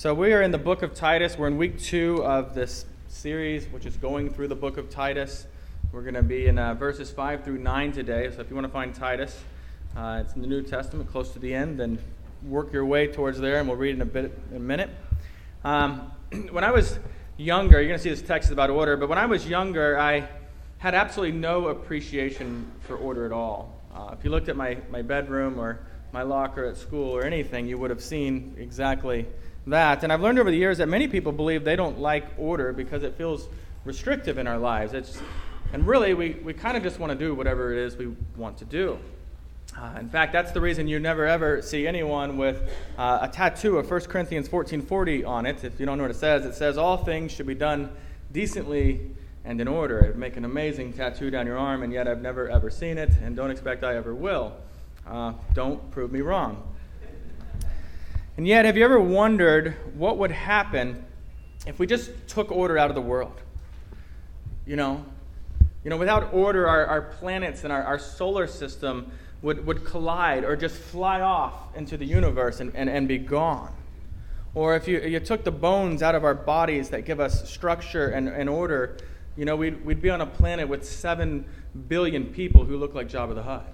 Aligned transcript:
So, 0.00 0.14
we 0.14 0.32
are 0.32 0.40
in 0.40 0.50
the 0.50 0.56
book 0.56 0.80
of 0.80 0.94
Titus. 0.94 1.36
We're 1.36 1.48
in 1.48 1.58
week 1.58 1.78
two 1.78 2.24
of 2.24 2.54
this 2.54 2.86
series, 3.08 3.66
which 3.66 3.84
is 3.84 3.98
going 3.98 4.30
through 4.30 4.48
the 4.48 4.54
book 4.54 4.78
of 4.78 4.88
Titus. 4.88 5.46
We're 5.92 6.00
going 6.00 6.14
to 6.14 6.22
be 6.22 6.46
in 6.46 6.58
uh, 6.58 6.72
verses 6.72 7.10
5 7.10 7.44
through 7.44 7.58
9 7.58 7.92
today. 7.92 8.30
So, 8.34 8.40
if 8.40 8.48
you 8.48 8.56
want 8.56 8.66
to 8.66 8.72
find 8.72 8.94
Titus, 8.94 9.38
uh, 9.94 10.22
it's 10.24 10.32
in 10.32 10.40
the 10.40 10.46
New 10.46 10.62
Testament, 10.62 11.10
close 11.10 11.32
to 11.32 11.38
the 11.38 11.52
end, 11.52 11.78
then 11.78 11.98
work 12.48 12.72
your 12.72 12.86
way 12.86 13.08
towards 13.08 13.38
there, 13.40 13.58
and 13.58 13.68
we'll 13.68 13.76
read 13.76 13.94
in 13.94 14.00
a, 14.00 14.06
bit, 14.06 14.32
in 14.50 14.56
a 14.56 14.60
minute. 14.60 14.88
Um, 15.64 16.10
when 16.50 16.64
I 16.64 16.70
was 16.70 16.98
younger, 17.36 17.78
you're 17.78 17.88
going 17.88 17.98
to 17.98 18.02
see 18.02 18.08
this 18.08 18.22
text 18.22 18.48
is 18.48 18.52
about 18.52 18.70
order, 18.70 18.96
but 18.96 19.10
when 19.10 19.18
I 19.18 19.26
was 19.26 19.46
younger, 19.46 19.98
I 19.98 20.26
had 20.78 20.94
absolutely 20.94 21.36
no 21.36 21.68
appreciation 21.68 22.72
for 22.86 22.96
order 22.96 23.26
at 23.26 23.32
all. 23.32 23.78
Uh, 23.94 24.14
if 24.18 24.24
you 24.24 24.30
looked 24.30 24.48
at 24.48 24.56
my, 24.56 24.78
my 24.90 25.02
bedroom 25.02 25.60
or 25.60 25.78
my 26.10 26.22
locker 26.22 26.64
at 26.64 26.78
school 26.78 27.14
or 27.14 27.22
anything, 27.22 27.66
you 27.66 27.76
would 27.76 27.90
have 27.90 28.02
seen 28.02 28.56
exactly 28.58 29.26
that. 29.70 30.02
And 30.02 30.12
I've 30.12 30.20
learned 30.20 30.38
over 30.38 30.50
the 30.50 30.56
years 30.56 30.78
that 30.78 30.88
many 30.88 31.08
people 31.08 31.32
believe 31.32 31.64
they 31.64 31.76
don't 31.76 31.98
like 31.98 32.26
order 32.38 32.72
because 32.72 33.02
it 33.02 33.16
feels 33.16 33.48
restrictive 33.84 34.38
in 34.38 34.46
our 34.46 34.58
lives. 34.58 34.92
It's, 34.92 35.20
and 35.72 35.86
really, 35.86 36.14
we, 36.14 36.36
we 36.44 36.52
kind 36.52 36.76
of 36.76 36.82
just 36.82 36.98
want 36.98 37.12
to 37.12 37.18
do 37.18 37.34
whatever 37.34 37.72
it 37.72 37.78
is 37.78 37.96
we 37.96 38.14
want 38.36 38.58
to 38.58 38.64
do. 38.64 38.98
Uh, 39.78 39.98
in 40.00 40.08
fact, 40.08 40.32
that's 40.32 40.50
the 40.50 40.60
reason 40.60 40.88
you 40.88 40.98
never 40.98 41.26
ever 41.26 41.62
see 41.62 41.86
anyone 41.86 42.36
with 42.36 42.70
uh, 42.98 43.20
a 43.22 43.28
tattoo 43.28 43.78
of 43.78 43.88
1 43.88 44.00
Corinthians 44.02 44.48
14:40 44.48 45.26
on 45.26 45.46
it. 45.46 45.62
If 45.62 45.78
you 45.78 45.86
don't 45.86 45.96
know 45.96 46.04
what 46.04 46.10
it 46.10 46.16
says, 46.16 46.44
it 46.44 46.54
says 46.54 46.76
all 46.76 46.96
things 46.96 47.30
should 47.30 47.46
be 47.46 47.54
done 47.54 47.90
decently 48.32 49.00
and 49.44 49.60
in 49.60 49.68
order. 49.68 50.00
It 50.00 50.08
would 50.08 50.18
make 50.18 50.36
an 50.36 50.44
amazing 50.44 50.92
tattoo 50.92 51.30
down 51.30 51.46
your 51.46 51.56
arm, 51.56 51.82
and 51.82 51.92
yet 51.92 52.08
I've 52.08 52.20
never 52.20 52.50
ever 52.50 52.68
seen 52.68 52.98
it, 52.98 53.10
and 53.22 53.36
don't 53.36 53.50
expect 53.50 53.84
I 53.84 53.94
ever 53.94 54.14
will. 54.14 54.54
Uh, 55.06 55.34
don't 55.54 55.88
prove 55.92 56.10
me 56.10 56.20
wrong. 56.20 56.62
And 58.40 58.48
yet, 58.48 58.64
have 58.64 58.74
you 58.78 58.86
ever 58.86 58.98
wondered 58.98 59.76
what 59.94 60.16
would 60.16 60.30
happen 60.30 61.04
if 61.66 61.78
we 61.78 61.86
just 61.86 62.10
took 62.26 62.50
order 62.50 62.78
out 62.78 62.88
of 62.88 62.94
the 62.94 63.02
world? 63.02 63.38
You 64.64 64.76
know, 64.76 65.04
you 65.84 65.90
know, 65.90 65.98
without 65.98 66.32
order, 66.32 66.66
our, 66.66 66.86
our 66.86 67.02
planets 67.02 67.64
and 67.64 67.70
our, 67.70 67.82
our 67.82 67.98
solar 67.98 68.46
system 68.46 69.12
would, 69.42 69.66
would 69.66 69.84
collide 69.84 70.44
or 70.44 70.56
just 70.56 70.74
fly 70.74 71.20
off 71.20 71.76
into 71.76 71.98
the 71.98 72.06
universe 72.06 72.60
and, 72.60 72.74
and, 72.74 72.88
and 72.88 73.06
be 73.06 73.18
gone. 73.18 73.74
Or 74.54 74.74
if 74.74 74.88
you, 74.88 75.00
you 75.00 75.20
took 75.20 75.44
the 75.44 75.52
bones 75.52 76.02
out 76.02 76.14
of 76.14 76.24
our 76.24 76.32
bodies 76.32 76.88
that 76.88 77.04
give 77.04 77.20
us 77.20 77.46
structure 77.46 78.08
and, 78.08 78.26
and 78.26 78.48
order, 78.48 78.96
you 79.36 79.44
know, 79.44 79.56
we'd, 79.56 79.84
we'd 79.84 80.00
be 80.00 80.08
on 80.08 80.22
a 80.22 80.26
planet 80.26 80.66
with 80.66 80.88
seven 80.88 81.44
billion 81.88 82.24
people 82.24 82.64
who 82.64 82.78
look 82.78 82.94
like 82.94 83.06
Jabba 83.06 83.34
the 83.34 83.42
Hutt. 83.42 83.70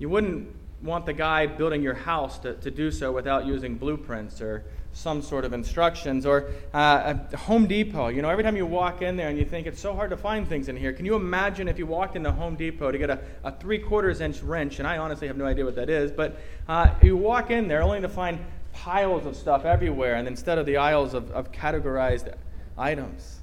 You 0.00 0.08
wouldn't 0.08 0.56
want 0.82 1.06
the 1.06 1.12
guy 1.12 1.46
building 1.46 1.82
your 1.82 1.94
house 1.94 2.38
to, 2.40 2.54
to 2.54 2.70
do 2.70 2.90
so 2.90 3.12
without 3.12 3.46
using 3.46 3.76
blueprints 3.76 4.40
or 4.40 4.64
some 4.92 5.22
sort 5.22 5.44
of 5.44 5.52
instructions. 5.52 6.26
Or 6.26 6.50
uh, 6.72 7.14
Home 7.36 7.66
Depot, 7.66 8.08
you 8.08 8.22
know, 8.22 8.28
every 8.28 8.42
time 8.42 8.56
you 8.56 8.66
walk 8.66 9.02
in 9.02 9.16
there 9.16 9.28
and 9.28 9.38
you 9.38 9.44
think 9.44 9.66
it's 9.66 9.80
so 9.80 9.94
hard 9.94 10.10
to 10.10 10.16
find 10.16 10.48
things 10.48 10.68
in 10.68 10.76
here, 10.76 10.92
can 10.92 11.04
you 11.06 11.14
imagine 11.14 11.68
if 11.68 11.78
you 11.78 11.86
walked 11.86 12.16
into 12.16 12.32
Home 12.32 12.56
Depot 12.56 12.90
to 12.90 12.98
get 12.98 13.10
a, 13.10 13.20
a 13.44 13.52
three 13.52 13.78
quarters 13.78 14.20
inch 14.20 14.42
wrench? 14.42 14.78
And 14.78 14.88
I 14.88 14.98
honestly 14.98 15.26
have 15.28 15.36
no 15.36 15.46
idea 15.46 15.64
what 15.64 15.76
that 15.76 15.90
is, 15.90 16.10
but 16.10 16.40
uh, 16.68 16.94
you 17.02 17.16
walk 17.16 17.50
in 17.50 17.68
there 17.68 17.82
only 17.82 18.00
to 18.00 18.08
find 18.08 18.38
piles 18.72 19.26
of 19.26 19.36
stuff 19.36 19.64
everywhere, 19.64 20.14
and 20.14 20.28
instead 20.28 20.56
of 20.58 20.64
the 20.64 20.76
aisles 20.76 21.12
of, 21.12 21.30
of 21.32 21.52
categorized 21.52 22.32
items. 22.78 23.40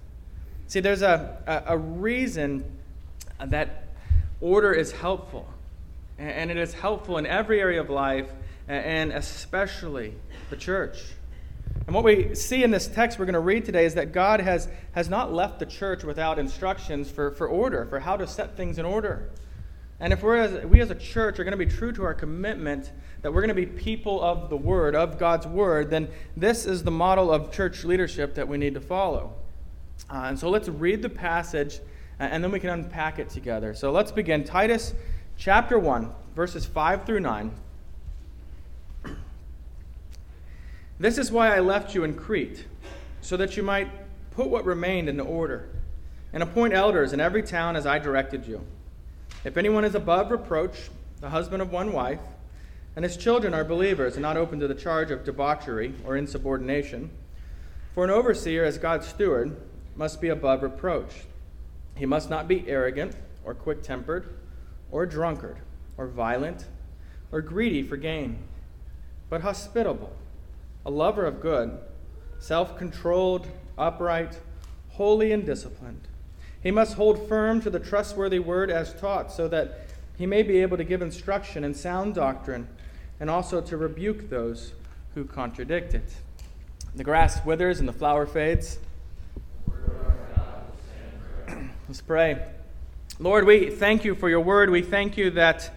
See, 0.68 0.80
there's 0.80 1.02
a, 1.02 1.38
a, 1.46 1.74
a 1.74 1.78
reason 1.78 2.64
that 3.46 3.88
order 4.42 4.74
is 4.74 4.92
helpful. 4.92 5.48
And 6.18 6.50
it 6.50 6.58
is 6.58 6.74
helpful 6.74 7.18
in 7.18 7.26
every 7.26 7.60
area 7.60 7.80
of 7.80 7.90
life, 7.90 8.32
and 8.68 9.12
especially 9.12 10.16
the 10.50 10.58
church. 10.58 11.00
And 11.86 11.96
what 11.96 12.04
we 12.04 12.36
see 12.36 12.64
in 12.64 12.72
this 12.72 12.88
text 12.88 13.18
we're 13.18 13.26
going 13.26 13.34
to 13.34 13.40
read 13.40 13.66
today 13.66 13.86
is 13.86 13.94
that 13.96 14.12
God 14.12 14.42
has, 14.42 14.68
has 14.94 15.10
not 15.10 15.32
left 15.32 15.60
the 15.60 15.66
church 15.66 16.04
without 16.04 16.40
instructions 16.40 17.10
for, 17.10 17.32
for 17.32 17.48
order, 17.48 17.86
for 17.86 18.00
how 18.00 18.18
to 18.18 18.28
set 18.28 18.58
things 18.58 18.78
in 18.78 18.86
order. 18.86 19.30
And 20.00 20.14
if 20.14 20.22
we're 20.22 20.38
as, 20.38 20.66
we 20.66 20.82
as 20.82 20.92
a 20.92 20.96
church 20.96 21.40
are 21.40 21.44
going 21.44 21.58
to 21.58 21.66
be 21.66 21.66
true 21.66 21.92
to 21.94 22.04
our 22.04 22.14
commitment 22.14 22.92
that 23.22 23.34
we're 23.34 23.42
going 23.42 23.50
to 23.50 23.56
be 23.56 23.66
people 23.66 24.22
of 24.22 24.50
the 24.50 24.58
Word, 24.58 24.96
of 24.96 25.18
God's 25.18 25.48
Word, 25.48 25.90
then 25.90 26.10
this 26.36 26.66
is 26.66 26.84
the 26.84 26.92
model 26.92 27.32
of 27.32 27.52
church 27.52 27.84
leadership 27.84 28.36
that 28.36 28.48
we 28.48 28.58
need 28.58 28.76
to 28.76 28.82
follow. 28.82 29.34
Uh, 30.10 30.26
and 30.26 30.40
so 30.40 30.50
let's 30.50 30.70
read 30.70 31.02
the 31.02 31.10
passage, 31.10 31.80
and 32.20 32.44
then 32.44 32.52
we 32.52 32.60
can 32.60 32.70
unpack 32.70 33.18
it 33.18 33.30
together. 33.30 33.74
So 33.74 33.92
let's 33.92 34.12
begin. 34.12 34.44
Titus 34.44 34.94
chapter 35.38 35.78
1, 35.78 36.12
verses 36.36 36.66
5 36.66 37.06
through 37.06 37.20
9. 37.20 37.52
This 41.00 41.20
is 41.20 41.32
why 41.32 41.56
I 41.56 41.60
left 41.60 41.94
you 41.94 42.04
in 42.04 42.16
Crete, 42.16 42.66
so 43.22 43.38
that 43.38 43.56
you 43.56 43.62
might 43.62 43.88
put 44.32 44.48
what 44.48 44.66
remained 44.66 45.08
into 45.08 45.24
order, 45.24 45.70
and 46.34 46.42
appoint 46.42 46.74
elders 46.74 47.14
in 47.14 47.20
every 47.20 47.44
town 47.44 47.76
as 47.76 47.86
I 47.86 48.00
directed 48.00 48.48
you. 48.48 48.66
If 49.44 49.58
anyone 49.58 49.86
is 49.86 49.94
above 49.94 50.32
reproach, 50.32 50.90
the 51.22 51.30
husband 51.30 51.62
of 51.62 51.72
one 51.72 51.94
wife, 51.94 52.20
and 52.96 53.06
his 53.06 53.16
children 53.16 53.54
are 53.54 53.64
believers 53.64 54.14
and 54.14 54.24
not 54.24 54.38
open 54.38 54.60
to 54.60 54.68
the 54.68 54.74
charge 54.74 55.12
of 55.12 55.24
debauchery 55.24 55.94
or 56.04 56.18
insubordination, 56.18 57.12
for 57.94 58.04
an 58.04 58.10
overseer 58.10 58.66
as 58.66 58.80
God's 58.80 59.08
steward 59.08 59.56
must 59.96 60.20
be 60.20 60.30
above 60.30 60.64
reproach. 60.64 61.26
He 61.96 62.08
must 62.08 62.28
not 62.28 62.48
be 62.48 62.68
arrogant 62.68 63.16
or 63.46 63.54
quick 63.54 63.84
tempered 63.84 64.34
or 64.92 65.06
drunkard, 65.06 65.58
or 65.98 66.08
violent, 66.08 66.66
or 67.32 67.42
greedy 67.42 67.84
for 67.84 67.98
gain, 67.98 68.38
but 69.30 69.42
hospitable, 69.42 70.14
a 70.86 70.90
lover 70.90 71.26
of 71.26 71.42
good, 71.42 71.78
self 72.40 72.78
controlled, 72.78 73.48
upright, 73.78 74.40
holy, 74.90 75.32
and 75.32 75.46
disciplined. 75.46 76.08
He 76.62 76.72
must 76.72 76.96
hold 76.96 77.28
firm 77.28 77.62
to 77.62 77.70
the 77.70 77.80
trustworthy 77.80 78.40
word 78.40 78.72
as 78.72 78.94
taught, 78.94 79.32
so 79.32 79.48
that 79.50 79.88
he 80.18 80.26
may 80.26 80.44
be 80.44 80.62
able 80.62 80.78
to 80.78 80.84
give 80.84 81.02
instruction 81.02 81.64
in 81.64 81.74
sound 81.74 82.16
doctrine 82.16 82.68
and 83.20 83.30
also 83.30 83.62
to 83.62 83.78
rebuke 83.78 84.30
those 84.30 84.74
who 85.14 85.26
contradict 85.26 85.94
it. 85.94 86.16
The 86.96 87.04
grass 87.04 87.46
withers 87.46 87.80
and 87.80 87.88
the 87.88 87.94
flower 87.94 88.26
fades. 88.26 88.80
Let's 91.88 92.02
pray. 92.02 92.57
Lord, 93.20 93.48
we 93.48 93.72
thank 93.72 94.06
you 94.06 94.14
for 94.14 94.30
your 94.30 94.42
word. 94.42 94.70
We 94.70 94.84
thank 94.84 95.18
you 95.18 95.32
that 95.32 95.74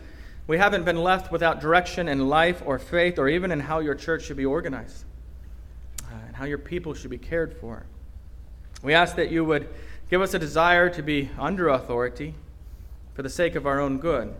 we 0.47 0.59
haven't 0.59 0.85
been 0.85 1.03
left 1.03 1.33
without 1.33 1.59
direction 1.59 2.07
in 2.07 2.29
life 2.29 2.63
or 2.67 2.79
faith 2.79 3.19
or 3.19 3.31
even 3.31 3.51
in 3.51 3.61
how 3.61 3.79
your 3.79 3.95
church 3.95 4.25
should 4.25 4.37
be 4.37 4.45
organized 4.45 5.05
uh, 6.03 6.17
and 6.27 6.37
how 6.37 6.45
your 6.45 6.59
people 6.59 6.93
should 6.93 7.11
be 7.11 7.17
cared 7.17 7.57
for. 7.57 7.87
We 8.83 8.93
ask 8.93 9.17
that 9.17 9.31
you 9.31 9.43
would 9.47 9.69
give 10.11 10.21
us 10.21 10.35
a 10.35 10.39
desire 10.39 10.91
to 10.91 11.03
be 11.03 11.31
under 11.39 11.69
authority 11.69 12.35
for 13.15 13.23
the 13.23 13.31
sake 13.31 13.55
of 13.55 13.67
our 13.67 13.81
own 13.81 13.97
good. 13.97 14.35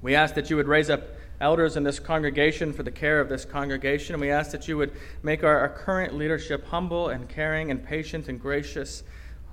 We 0.00 0.14
ask 0.14 0.34
that 0.34 0.48
you 0.48 0.56
would 0.56 0.68
raise 0.68 0.88
up 0.88 1.02
elders 1.42 1.76
in 1.76 1.82
this 1.82 1.98
congregation 1.98 2.72
for 2.72 2.84
the 2.84 2.90
care 2.90 3.20
of 3.20 3.28
this 3.28 3.44
congregation. 3.44 4.14
And 4.14 4.22
we 4.22 4.30
ask 4.30 4.50
that 4.52 4.66
you 4.66 4.78
would 4.78 4.92
make 5.22 5.44
our, 5.44 5.58
our 5.58 5.68
current 5.68 6.14
leadership 6.14 6.64
humble 6.68 7.10
and 7.10 7.28
caring 7.28 7.70
and 7.70 7.84
patient 7.84 8.28
and 8.28 8.40
gracious. 8.40 9.02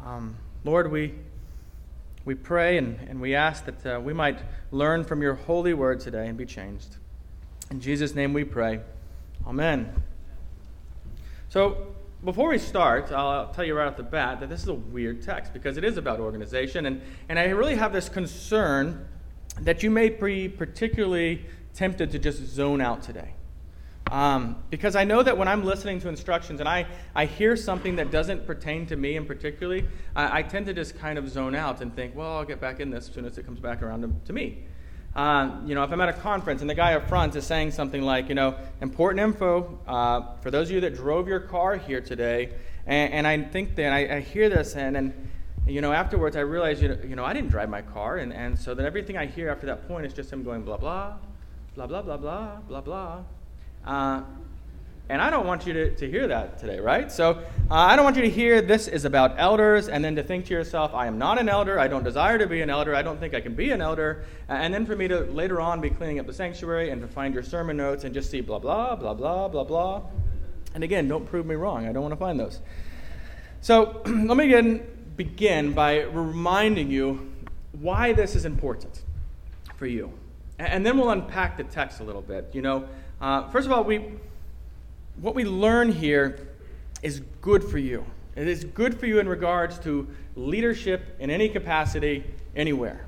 Um, 0.06 0.38
Lord, 0.64 0.90
we 0.90 1.16
we 2.26 2.34
pray 2.34 2.78
and, 2.78 3.00
and 3.08 3.22
we 3.22 3.36
ask 3.36 3.66
that 3.66 3.86
uh, 3.86 4.00
we 4.00 4.12
might 4.12 4.40
learn 4.72 5.04
from 5.04 5.22
your 5.22 5.36
holy 5.36 5.74
word 5.74 6.00
today 6.00 6.28
and 6.28 6.38
be 6.38 6.46
changed. 6.46 6.98
In 7.72 7.80
Jesus' 7.80 8.16
name 8.16 8.34
we 8.34 8.44
pray. 8.44 8.82
Amen. 9.48 9.94
So, 11.50 11.88
before 12.24 12.50
we 12.50 12.58
start, 12.58 13.12
I'll 13.12 13.54
tell 13.54 13.64
you 13.64 13.76
right 13.76 13.88
off 13.88 13.98
the 13.98 14.04
bat 14.04 14.40
that 14.40 14.50
this 14.50 14.64
is 14.64 14.68
a 14.68 14.74
weird 14.74 15.22
text 15.22 15.54
because 15.54 15.78
it 15.78 15.84
is 15.84 15.98
about 15.98 16.20
organization. 16.20 16.88
And, 16.88 17.02
and 17.30 17.38
I 17.38 17.46
really 17.46 17.76
have 17.76 17.94
this 17.94 18.10
concern 18.10 19.08
that 19.62 19.84
you 19.84 19.92
may 19.92 20.10
be 20.10 20.50
particularly 20.50 21.46
tempted 21.76 22.10
to 22.12 22.20
just 22.20 22.44
zone 22.44 22.82
out 22.82 23.04
today. 23.04 23.36
Um, 24.12 24.58
because 24.70 24.96
I 24.96 25.04
know 25.04 25.24
that 25.24 25.36
when 25.36 25.48
I'm 25.48 25.66
listening 25.66 26.00
to 26.02 26.10
instructions 26.10 26.60
and 26.60 26.70
I, 26.70 26.86
I 27.16 27.26
hear 27.26 27.56
something 27.56 27.96
that 27.96 28.12
doesn't 28.12 28.46
pertain 28.46 28.86
to 28.88 28.96
me 28.96 29.16
in 29.16 29.26
particularly, 29.26 29.86
I, 30.16 30.40
I, 30.40 30.44
tend 30.44 30.68
to 30.68 30.74
just 30.74 30.96
kind 31.00 31.18
of 31.18 31.28
zone 31.28 31.56
out 31.56 31.82
and 31.82 31.94
think, 31.96 32.16
well, 32.16 32.38
I'll 32.38 32.46
get 32.46 32.62
back 32.62 32.80
in 32.80 32.92
this 32.92 33.10
as 33.10 33.16
soon 33.16 33.26
as 33.26 33.38
it 33.40 33.46
comes 33.48 33.60
back 33.60 33.82
around 33.82 34.02
to, 34.02 34.12
to 34.28 34.34
me. 34.34 34.60
Uh, 35.16 35.60
you 35.66 35.74
know, 35.74 35.84
if 35.84 35.92
I'm 35.92 36.02
at 36.02 36.10
a 36.10 36.14
conference 36.14 36.62
and 36.62 36.70
the 36.70 36.76
guy 36.76 36.94
up 36.94 37.08
front 37.08 37.36
is 37.36 37.48
saying 37.48 37.72
something 37.72 38.04
like, 38.04 38.30
you 38.30 38.36
know, 38.36 38.56
important 38.82 39.24
info 39.24 39.80
uh, 39.88 40.36
for 40.42 40.52
those 40.52 40.68
of 40.68 40.76
you 40.76 40.82
that 40.82 40.94
drove 40.94 41.28
your 41.28 41.40
car 41.40 41.76
here 41.76 42.02
today, 42.02 42.52
and, 42.86 43.14
and 43.14 43.28
I 43.28 43.42
think 43.42 43.76
that 43.78 43.92
I, 43.92 44.18
I, 44.18 44.20
hear 44.20 44.50
this 44.50 44.76
and, 44.76 44.96
and 44.98 45.30
you 45.66 45.82
know, 45.82 45.94
afterwards 45.94 46.36
I 46.36 46.42
realize, 46.42 46.80
you 46.80 46.90
know, 46.90 46.98
you 47.08 47.16
know, 47.16 47.26
I 47.26 47.34
didn't 47.34 47.50
drive 47.50 47.70
my 47.70 47.82
car, 47.82 48.18
and, 48.18 48.32
and 48.32 48.60
so 48.60 48.76
then 48.76 48.86
everything 48.86 49.18
I 49.18 49.26
hear 49.26 49.50
after 49.50 49.66
that 49.66 49.88
point 49.88 50.06
is 50.06 50.14
just 50.14 50.32
him 50.32 50.44
going 50.44 50.64
blah, 50.64 50.78
blah, 50.78 51.16
blah, 51.74 51.88
blah, 51.88 52.02
blah, 52.04 52.18
blah, 52.18 52.56
blah, 52.68 52.82
blah. 52.82 53.24
Uh, 53.86 54.24
and 55.08 55.22
I 55.22 55.30
don't 55.30 55.46
want 55.46 55.68
you 55.68 55.74
to, 55.74 55.96
to 55.96 56.10
hear 56.10 56.28
that 56.28 56.58
today, 56.58 56.80
right? 56.80 57.12
So 57.12 57.32
uh, 57.70 57.74
I 57.74 57.96
don't 57.96 58.04
want 58.04 58.16
you 58.16 58.24
to 58.24 58.30
hear 58.30 58.60
this 58.60 58.88
is 58.88 59.06
about 59.06 59.36
elders 59.38 59.88
and 59.88 60.04
then 60.04 60.16
to 60.16 60.24
think 60.24 60.46
to 60.46 60.54
yourself, 60.54 60.96
I 60.96 61.06
am 61.06 61.20
not 61.20 61.38
an 61.38 61.48
elder. 61.48 61.80
I 61.80 61.88
don't 61.88 62.04
desire 62.04 62.40
to 62.40 62.48
be 62.48 62.62
an 62.62 62.72
elder. 62.72 62.96
I 62.96 63.04
don't 63.04 63.20
think 63.20 63.36
I 63.36 63.42
can 63.42 63.54
be 63.54 63.70
an 63.70 63.82
elder. 63.82 64.26
And 64.50 64.74
then 64.74 64.84
for 64.84 64.96
me 64.96 65.08
to 65.08 65.20
later 65.26 65.62
on 65.62 65.80
be 65.80 65.92
cleaning 65.92 66.20
up 66.20 66.26
the 66.26 66.34
sanctuary 66.34 66.90
and 66.90 67.02
to 67.02 67.08
find 67.08 67.36
your 67.36 67.44
sermon 67.44 67.78
notes 67.78 68.04
and 68.04 68.16
just 68.16 68.32
see 68.32 68.42
blah, 68.42 68.58
blah, 68.58 68.96
blah, 68.96 69.14
blah, 69.14 69.48
blah, 69.48 69.64
blah. 69.64 70.02
And 70.74 70.84
again, 70.84 71.08
don't 71.08 71.26
prove 71.28 71.46
me 71.46 71.54
wrong. 71.54 71.88
I 71.88 71.92
don't 71.92 72.02
want 72.02 72.14
to 72.14 72.20
find 72.20 72.40
those. 72.40 72.60
So 73.62 74.02
let 74.06 74.38
me 74.38 74.46
again 74.46 74.88
begin 75.16 75.74
by 75.74 76.02
reminding 76.02 76.90
you 76.90 77.32
why 77.74 78.14
this 78.14 78.36
is 78.36 78.46
important 78.46 79.04
for 79.78 79.86
you. 79.86 80.12
And 80.58 80.86
then 80.86 80.98
we'll 80.98 81.10
unpack 81.10 81.58
the 81.58 81.64
text 81.64 82.00
a 82.00 82.04
little 82.04 82.22
bit. 82.22 82.50
You 82.54 82.62
know, 82.62 82.88
uh, 83.20 83.50
first 83.50 83.66
of 83.66 83.74
all, 83.74 83.84
we, 83.84 84.06
what 85.20 85.36
we 85.36 85.44
learn 85.44 85.92
here 85.92 86.48
is 87.04 87.22
good 87.42 87.64
for 87.64 87.78
you. 87.78 88.06
It 88.36 88.48
is 88.48 88.64
good 88.64 88.98
for 88.98 89.06
you 89.06 89.20
in 89.20 89.28
regards 89.28 89.80
to 89.80 90.08
leadership 90.36 91.16
in 91.20 91.30
any 91.30 91.50
capacity, 91.50 92.24
anywhere. 92.56 93.06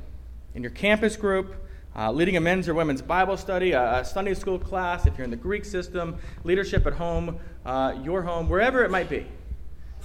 In 0.55 0.61
your 0.61 0.71
campus 0.71 1.15
group, 1.15 1.55
uh, 1.95 2.11
leading 2.11 2.37
a 2.37 2.41
men's 2.41 2.67
or 2.67 2.73
women's 2.73 3.01
Bible 3.01 3.37
study, 3.37 3.71
a, 3.71 3.99
a, 3.99 4.05
Sunday 4.05 4.33
school 4.33 4.59
class, 4.59 5.05
if 5.05 5.17
you're 5.17 5.25
in 5.25 5.31
the 5.31 5.37
Greek 5.37 5.65
system, 5.65 6.17
leadership 6.43 6.85
at 6.85 6.93
home, 6.93 7.39
uh, 7.65 7.95
your 8.03 8.21
home, 8.21 8.49
wherever 8.49 8.83
it 8.83 8.91
might 8.91 9.09
be. 9.09 9.25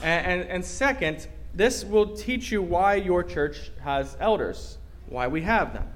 And, 0.02 0.26
and, 0.26 0.50
and 0.50 0.64
second, 0.64 1.26
this 1.54 1.84
will 1.84 2.16
teach 2.16 2.50
you 2.50 2.62
why 2.62 2.94
your 2.94 3.22
church 3.22 3.70
has 3.82 4.16
elders, 4.20 4.78
why 5.08 5.26
we 5.26 5.42
have 5.42 5.74
them 5.74 5.86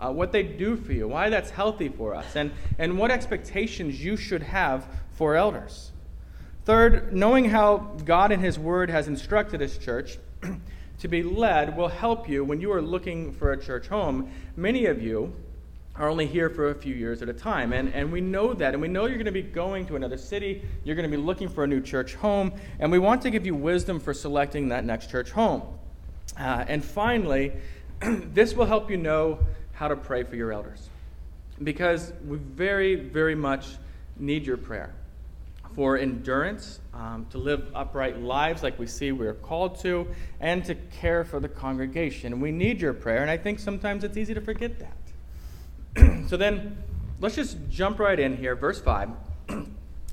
uh, 0.00 0.10
what 0.10 0.32
they 0.32 0.42
do 0.42 0.76
for 0.76 0.92
you, 0.92 1.08
why 1.08 1.30
that's 1.30 1.50
healthy 1.50 1.88
for 1.88 2.14
us, 2.14 2.36
and, 2.36 2.50
and 2.78 2.98
what 2.98 3.10
expectations 3.10 4.02
you 4.04 4.16
should 4.16 4.42
have 4.42 4.86
for 5.12 5.36
elders. 5.36 5.92
Third, 6.64 7.12
knowing 7.12 7.50
how 7.50 7.94
God 8.04 8.32
and 8.32 8.42
His 8.42 8.58
Word 8.58 8.90
has 8.90 9.06
instructed 9.06 9.60
His 9.60 9.78
church 9.78 10.18
to 10.98 11.08
be 11.08 11.22
led 11.22 11.76
will 11.76 11.88
help 11.88 12.28
you 12.28 12.44
when 12.44 12.60
you 12.60 12.72
are 12.72 12.82
looking 12.82 13.32
for 13.32 13.52
a 13.52 13.62
church 13.62 13.88
home. 13.88 14.30
Many 14.56 14.86
of 14.86 15.02
you 15.02 15.34
are 15.96 16.08
only 16.08 16.26
here 16.26 16.50
for 16.50 16.70
a 16.70 16.74
few 16.74 16.94
years 16.94 17.22
at 17.22 17.28
a 17.28 17.32
time, 17.32 17.72
and, 17.72 17.92
and 17.94 18.10
we 18.10 18.20
know 18.20 18.52
that, 18.52 18.72
and 18.72 18.82
we 18.82 18.88
know 18.88 19.06
you're 19.06 19.16
going 19.16 19.26
to 19.26 19.32
be 19.32 19.42
going 19.42 19.86
to 19.86 19.94
another 19.94 20.16
city, 20.16 20.62
you're 20.82 20.96
going 20.96 21.08
to 21.08 21.16
be 21.16 21.22
looking 21.22 21.48
for 21.48 21.64
a 21.64 21.66
new 21.66 21.80
church 21.80 22.14
home, 22.14 22.52
and 22.80 22.90
we 22.90 22.98
want 22.98 23.22
to 23.22 23.30
give 23.30 23.46
you 23.46 23.54
wisdom 23.54 24.00
for 24.00 24.12
selecting 24.12 24.68
that 24.70 24.84
next 24.84 25.08
church 25.08 25.30
home. 25.30 25.62
Uh, 26.36 26.64
and 26.66 26.84
finally, 26.84 27.52
this 28.00 28.54
will 28.54 28.66
help 28.66 28.90
you 28.90 28.96
know 28.96 29.38
how 29.74 29.88
to 29.88 29.96
pray 29.96 30.22
for 30.22 30.36
your 30.36 30.52
elders. 30.52 30.88
Because 31.62 32.12
we 32.26 32.38
very, 32.38 32.94
very 32.94 33.34
much 33.34 33.66
need 34.16 34.46
your 34.46 34.56
prayer 34.56 34.94
for 35.74 35.98
endurance, 35.98 36.78
um, 36.92 37.26
to 37.30 37.38
live 37.38 37.68
upright 37.74 38.20
lives 38.20 38.62
like 38.62 38.78
we 38.78 38.86
see 38.86 39.10
we're 39.10 39.34
called 39.34 39.78
to, 39.80 40.06
and 40.40 40.64
to 40.64 40.74
care 40.74 41.24
for 41.24 41.40
the 41.40 41.48
congregation. 41.48 42.40
We 42.40 42.52
need 42.52 42.80
your 42.80 42.92
prayer, 42.92 43.22
and 43.22 43.30
I 43.30 43.36
think 43.36 43.58
sometimes 43.58 44.04
it's 44.04 44.16
easy 44.16 44.34
to 44.34 44.40
forget 44.40 44.78
that. 44.78 46.28
so 46.28 46.36
then, 46.36 46.78
let's 47.20 47.34
just 47.34 47.56
jump 47.70 47.98
right 47.98 48.18
in 48.18 48.36
here. 48.36 48.54
Verse 48.54 48.80
5. 48.80 49.10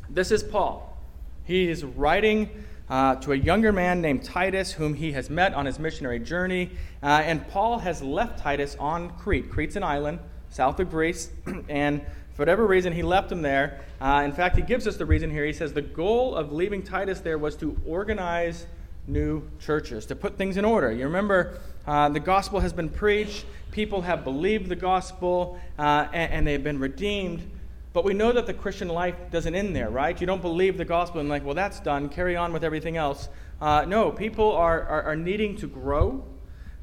this 0.09 0.31
is 0.31 0.43
Paul. 0.43 0.97
He 1.43 1.69
is 1.69 1.83
writing 1.83 2.49
uh, 2.91 3.15
to 3.15 3.31
a 3.31 3.35
younger 3.35 3.71
man 3.71 4.01
named 4.01 4.21
Titus, 4.21 4.73
whom 4.73 4.93
he 4.93 5.13
has 5.13 5.29
met 5.29 5.53
on 5.53 5.65
his 5.65 5.79
missionary 5.79 6.19
journey. 6.19 6.69
Uh, 7.01 7.23
and 7.23 7.47
Paul 7.47 7.79
has 7.79 8.03
left 8.03 8.37
Titus 8.37 8.75
on 8.79 9.11
Crete. 9.11 9.49
Crete's 9.49 9.77
an 9.77 9.83
island 9.83 10.19
south 10.49 10.77
of 10.81 10.89
Greece, 10.89 11.31
and 11.69 12.01
for 12.33 12.41
whatever 12.41 12.67
reason, 12.67 12.91
he 12.91 13.01
left 13.01 13.31
him 13.31 13.41
there. 13.41 13.79
Uh, 14.01 14.21
in 14.25 14.33
fact, 14.33 14.57
he 14.57 14.61
gives 14.61 14.87
us 14.87 14.97
the 14.97 15.05
reason 15.05 15.31
here. 15.31 15.45
He 15.45 15.53
says 15.53 15.71
the 15.71 15.81
goal 15.81 16.35
of 16.35 16.51
leaving 16.51 16.83
Titus 16.83 17.21
there 17.21 17.37
was 17.37 17.55
to 17.57 17.77
organize 17.87 18.67
new 19.07 19.41
churches, 19.59 20.05
to 20.07 20.15
put 20.15 20.37
things 20.37 20.57
in 20.57 20.65
order. 20.65 20.91
You 20.91 21.05
remember, 21.05 21.59
uh, 21.87 22.09
the 22.09 22.19
gospel 22.19 22.59
has 22.59 22.73
been 22.73 22.89
preached, 22.89 23.45
people 23.71 24.01
have 24.01 24.25
believed 24.25 24.67
the 24.67 24.75
gospel, 24.75 25.57
uh, 25.79 26.07
and, 26.11 26.33
and 26.33 26.47
they've 26.47 26.63
been 26.63 26.79
redeemed. 26.79 27.49
But 27.93 28.05
we 28.05 28.13
know 28.13 28.31
that 28.31 28.45
the 28.45 28.53
Christian 28.53 28.87
life 28.87 29.15
doesn't 29.31 29.53
end 29.53 29.75
there, 29.75 29.89
right? 29.89 30.19
You 30.19 30.25
don't 30.25 30.41
believe 30.41 30.77
the 30.77 30.85
gospel 30.85 31.19
and, 31.19 31.27
like, 31.27 31.43
well, 31.43 31.55
that's 31.55 31.79
done, 31.81 32.07
carry 32.07 32.37
on 32.37 32.53
with 32.53 32.63
everything 32.63 32.95
else. 32.95 33.27
Uh, 33.59 33.83
no, 33.85 34.11
people 34.11 34.53
are, 34.53 34.81
are, 34.83 35.03
are 35.03 35.15
needing 35.15 35.57
to 35.57 35.67
grow. 35.67 36.23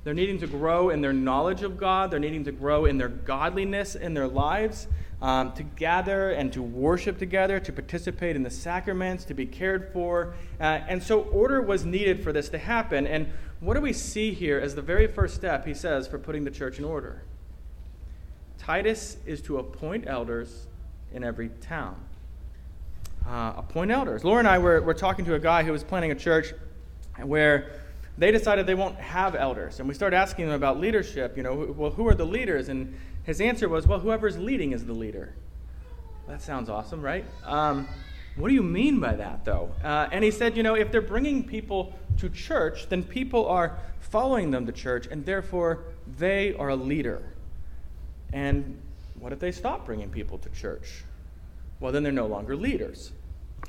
They're 0.04 0.14
needing 0.14 0.38
to 0.40 0.46
grow 0.46 0.90
in 0.90 1.00
their 1.00 1.12
knowledge 1.12 1.62
of 1.62 1.78
God, 1.78 2.10
they're 2.10 2.20
needing 2.20 2.44
to 2.44 2.52
grow 2.52 2.84
in 2.84 2.98
their 2.98 3.08
godliness 3.08 3.94
in 3.94 4.14
their 4.14 4.28
lives. 4.28 4.86
Um, 5.20 5.52
to 5.54 5.64
gather 5.64 6.30
and 6.30 6.52
to 6.52 6.62
worship 6.62 7.18
together, 7.18 7.58
to 7.58 7.72
participate 7.72 8.36
in 8.36 8.44
the 8.44 8.50
sacraments, 8.50 9.24
to 9.24 9.34
be 9.34 9.46
cared 9.46 9.92
for. 9.92 10.34
Uh, 10.60 10.78
and 10.86 11.02
so, 11.02 11.22
order 11.22 11.60
was 11.60 11.84
needed 11.84 12.22
for 12.22 12.32
this 12.32 12.48
to 12.50 12.58
happen. 12.58 13.04
And 13.04 13.32
what 13.58 13.74
do 13.74 13.80
we 13.80 13.92
see 13.92 14.32
here 14.32 14.60
as 14.60 14.76
the 14.76 14.82
very 14.82 15.08
first 15.08 15.34
step, 15.34 15.66
he 15.66 15.74
says, 15.74 16.06
for 16.06 16.20
putting 16.20 16.44
the 16.44 16.52
church 16.52 16.78
in 16.78 16.84
order? 16.84 17.22
Titus 18.58 19.16
is 19.26 19.42
to 19.42 19.58
appoint 19.58 20.06
elders 20.06 20.67
in 21.12 21.24
every 21.24 21.50
town. 21.60 21.96
Uh, 23.26 23.54
appoint 23.56 23.90
elders. 23.90 24.24
Laura 24.24 24.38
and 24.38 24.48
I 24.48 24.58
were, 24.58 24.80
were 24.80 24.94
talking 24.94 25.24
to 25.26 25.34
a 25.34 25.38
guy 25.38 25.62
who 25.62 25.72
was 25.72 25.84
planning 25.84 26.10
a 26.10 26.14
church 26.14 26.54
where 27.22 27.72
they 28.16 28.30
decided 28.30 28.66
they 28.66 28.74
won't 28.74 28.96
have 28.96 29.34
elders. 29.34 29.78
And 29.80 29.88
we 29.88 29.94
started 29.94 30.16
asking 30.16 30.46
them 30.46 30.54
about 30.54 30.80
leadership. 30.80 31.36
You 31.36 31.42
know, 31.42 31.74
well, 31.76 31.90
who 31.90 32.08
are 32.08 32.14
the 32.14 32.24
leaders? 32.26 32.68
And 32.68 32.98
his 33.24 33.40
answer 33.40 33.68
was, 33.68 33.86
well, 33.86 34.00
whoever's 34.00 34.38
leading 34.38 34.72
is 34.72 34.86
the 34.86 34.94
leader. 34.94 35.34
That 36.26 36.42
sounds 36.42 36.68
awesome, 36.68 37.02
right? 37.02 37.24
Um, 37.44 37.86
what 38.36 38.48
do 38.48 38.54
you 38.54 38.62
mean 38.62 39.00
by 39.00 39.14
that, 39.14 39.44
though? 39.44 39.70
Uh, 39.82 40.08
and 40.12 40.22
he 40.22 40.30
said, 40.30 40.56
you 40.56 40.62
know, 40.62 40.74
if 40.74 40.92
they're 40.92 41.00
bringing 41.00 41.42
people 41.42 41.98
to 42.18 42.28
church, 42.28 42.88
then 42.88 43.02
people 43.02 43.46
are 43.46 43.78
following 44.00 44.50
them 44.50 44.64
to 44.66 44.72
church, 44.72 45.06
and 45.10 45.24
therefore 45.24 45.84
they 46.18 46.54
are 46.54 46.68
a 46.68 46.76
leader. 46.76 47.22
And 48.32 48.80
what 49.20 49.32
if 49.32 49.38
they 49.38 49.52
stop 49.52 49.86
bringing 49.86 50.10
people 50.10 50.38
to 50.38 50.48
church? 50.50 51.04
Well, 51.80 51.92
then 51.92 52.02
they're 52.02 52.12
no 52.12 52.26
longer 52.26 52.56
leaders. 52.56 53.12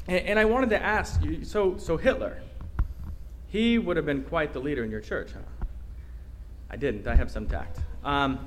And, 0.08 0.20
and 0.26 0.40
I 0.40 0.46
wanted 0.46 0.70
to 0.72 0.82
ask 0.82 1.24
you 1.24 1.44
so, 1.44 1.78
so 1.78 1.98
Hitler, 1.98 2.42
he 3.48 3.78
would 3.78 3.98
have 3.98 4.06
been 4.06 4.24
quite 4.24 4.54
the 4.54 4.60
leader 4.60 4.84
in 4.84 4.92
your 4.92 5.02
church, 5.02 5.32
huh? 5.34 5.66
I 6.70 6.76
didn't. 6.76 7.08
I 7.08 7.16
have 7.16 7.32
some 7.32 7.48
tact. 7.48 7.80
Um, 8.04 8.40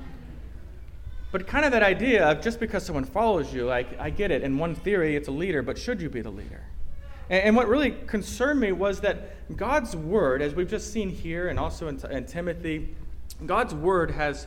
but 1.33 1.47
kind 1.47 1.65
of 1.65 1.73
that 1.73 1.83
idea 1.83 2.25
of 2.29 2.41
just 2.41 2.61
because 2.61 2.85
someone 2.85 3.05
follows 3.05 3.53
you, 3.53 3.65
like, 3.65 3.99
I 3.99 4.11
get 4.11 4.31
it. 4.31 4.43
In 4.43 4.59
one 4.59 4.75
theory, 4.75 5.17
it's 5.17 5.29
a 5.29 5.33
leader, 5.33 5.63
but 5.63 5.79
should 5.79 6.01
you 6.01 6.09
be 6.09 6.21
the 6.21 6.31
leader? 6.31 6.63
And, 7.31 7.45
and 7.45 7.57
what 7.57 7.69
really 7.69 7.91
concerned 7.91 8.61
me 8.61 8.71
was 8.71 9.01
that 9.01 9.57
God's 9.57 9.97
word, 9.97 10.43
as 10.43 10.55
we've 10.55 10.69
just 10.69 10.93
seen 10.93 11.09
here 11.09 11.49
and 11.49 11.59
also 11.59 11.89
in, 11.89 11.99
in 12.11 12.27
Timothy, 12.27 12.95
God's 13.47 13.75
word 13.75 14.11
has 14.13 14.47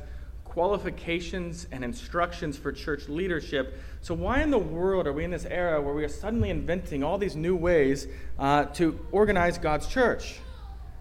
qualifications 0.56 1.68
and 1.74 1.84
instructions 1.84 2.58
for 2.58 2.72
church 2.72 3.10
leadership. 3.10 3.78
So, 4.00 4.14
why 4.14 4.42
in 4.42 4.52
the 4.52 4.58
world 4.58 5.06
are 5.06 5.12
we 5.12 5.26
in 5.26 5.32
this 5.32 5.44
era 5.44 5.82
where 5.82 5.94
we 5.94 6.06
are 6.06 6.10
suddenly 6.10 6.50
inventing 6.50 7.04
all 7.04 7.18
these 7.18 7.36
new 7.36 7.58
ways 7.58 8.08
uh, 8.40 8.64
to 8.68 8.98
organize 9.12 9.58
God's 9.58 9.86
church 9.86 10.40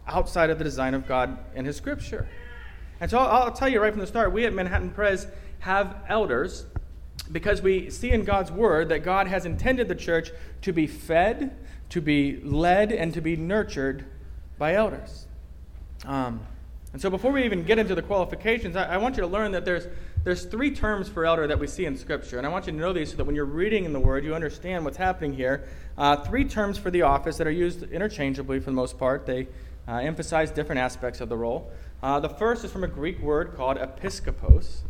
outside 0.09 0.51
of 0.51 0.59
the 0.59 0.65
design 0.65 0.93
of 0.93 1.07
God 1.07 1.39
and 1.55 1.69
His 1.69 1.77
Scripture? 1.77 2.29
And 3.01 3.09
so, 3.09 3.17
I'll, 3.19 3.45
I'll 3.45 3.53
tell 3.53 3.69
you 3.69 3.81
right 3.81 3.93
from 3.93 4.01
the 4.01 4.09
start 4.09 4.33
we 4.33 4.45
at 4.45 4.53
Manhattan 4.53 4.91
Pres 4.91 5.29
have 5.61 5.99
elders 6.09 6.67
because 7.31 7.63
we 7.63 7.91
see 7.91 8.11
in 8.11 8.25
God's 8.25 8.51
Word 8.51 8.89
that 8.89 9.05
God 9.05 9.29
has 9.29 9.47
intended 9.47 9.87
the 9.87 9.95
church 9.95 10.33
to 10.63 10.73
be 10.73 10.89
fed, 10.89 11.57
to 11.91 12.01
be 12.01 12.41
led, 12.43 12.91
and 12.91 13.15
to 13.15 13.21
be 13.21 13.37
nurtured 13.37 14.05
by 14.59 14.75
elders. 14.75 15.27
Um, 16.05 16.45
and 16.95 17.03
so 17.03 17.11
before 17.11 17.33
we 17.33 17.45
even 17.45 17.65
get 17.65 17.81
into 17.81 17.97
the 17.97 18.03
qualifications, 18.03 18.77
I, 18.77 18.85
I, 18.85 18.97
want 18.99 19.17
you 19.17 19.23
to 19.23 19.27
learn 19.27 19.51
that 19.51 19.65
there's, 19.65 19.89
there's 20.23 20.45
three 20.45 20.71
terms 20.71 21.09
for 21.09 21.27
elder 21.27 21.45
that 21.49 21.59
we 21.59 21.67
see 21.67 21.87
in 21.87 21.97
Scripture. 21.97 22.39
And 22.39 22.47
I 22.47 22.51
want 22.51 22.67
you 22.67 22.73
to 22.73 22.79
know 22.79 22.93
these 22.93 23.11
so 23.11 23.17
that 23.17 23.25
when 23.25 23.35
you're 23.35 23.45
reading 23.45 23.85
in 23.85 23.93
the 23.93 23.99
Word, 23.99 24.25
you 24.25 24.33
understand 24.33 24.85
what's 24.85 24.97
happening 24.97 25.33
here. 25.33 25.67
Uh, 25.99 26.15
three 26.15 26.45
terms 26.45 26.79
for 26.79 26.93
the 26.93 27.03
office 27.03 27.37
that 27.39 27.49
are 27.49 27.51
used 27.51 27.83
interchangeably 27.83 28.61
for 28.61 28.67
the 28.67 28.77
most 28.77 28.97
part. 28.97 29.27
They 29.27 29.49
uh, 29.89 29.97
emphasize 29.97 30.53
different 30.53 30.79
aspects 30.79 31.21
of 31.21 31.29
the 31.29 31.37
role. 31.37 31.69
Uh, 32.01 32.21
the 32.21 32.29
first 32.29 32.65
is 32.65 32.71
from 32.71 32.85
a 32.85 32.89
Greek 32.89 33.19
word 33.19 33.57
called 33.57 33.77
episkopos. 33.77 34.83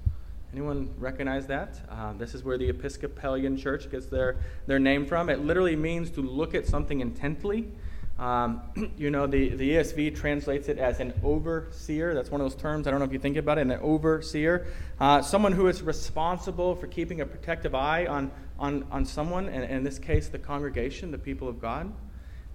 Anyone 0.53 0.95
recognize 0.99 1.47
that? 1.47 1.81
Uh, 1.91 2.13
this 2.13 2.35
is 2.35 2.45
where 2.45 2.59
the 2.59 2.69
Episcopalian 2.69 3.57
Church 3.57 3.91
gets 3.91 4.07
their, 4.09 4.37
their 4.67 4.79
name 4.79 5.07
from. 5.07 5.31
It 5.31 5.41
literally 5.41 5.75
means 5.75 6.11
to 6.11 6.21
look 6.21 6.55
at 6.55 6.67
something 6.67 7.01
intently. 7.01 7.73
Um, 8.19 8.63
you 8.97 9.11
know, 9.11 9.27
the, 9.27 9.51
the 9.51 9.71
ESV 9.73 10.17
translates 10.17 10.69
it 10.69 10.79
as 10.79 11.01
an 11.01 11.13
overseer. 11.23 12.15
That's 12.15 12.31
one 12.31 12.41
of 12.41 12.51
those 12.51 12.61
terms. 12.61 12.87
I 12.87 12.91
don't 12.91 13.01
know 13.01 13.07
if 13.07 13.13
you 13.13 13.19
think 13.19 13.37
about 13.37 13.59
it, 13.59 13.63
an 13.63 13.73
overseer. 13.73 14.67
Uh, 15.01 15.23
someone 15.23 15.53
who 15.53 15.67
is 15.67 15.83
responsible 15.83 16.77
for 16.77 16.87
keeping 16.87 17.21
a 17.21 17.27
protective 17.27 17.75
eye 17.75 18.07
on, 18.07 18.31
on, 18.59 18.87
on 18.91 19.05
someone, 19.05 19.49
and, 19.49 19.65
in 19.65 19.83
this 19.83 19.99
case, 19.99 20.29
the 20.29 20.39
congregation, 20.39 21.11
the 21.11 21.19
people 21.19 21.49
of 21.49 21.61
God. 21.61 21.93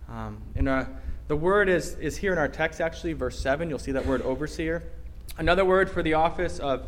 Um, 0.08 0.42
and 0.56 0.68
uh, 0.68 0.86
the 1.28 1.36
word 1.36 1.70
is, 1.70 1.94
is 1.96 2.18
here 2.18 2.32
in 2.32 2.40
our 2.40 2.48
text, 2.48 2.82
actually, 2.82 3.14
verse 3.14 3.40
7. 3.40 3.70
You'll 3.70 3.80
see 3.80 3.92
that 3.92 4.06
word 4.06 4.22
overseer. 4.22 4.84
Another 5.38 5.66
word 5.66 5.90
for 5.90 6.02
the 6.02 6.16
office 6.16 6.60
of, 6.60 6.88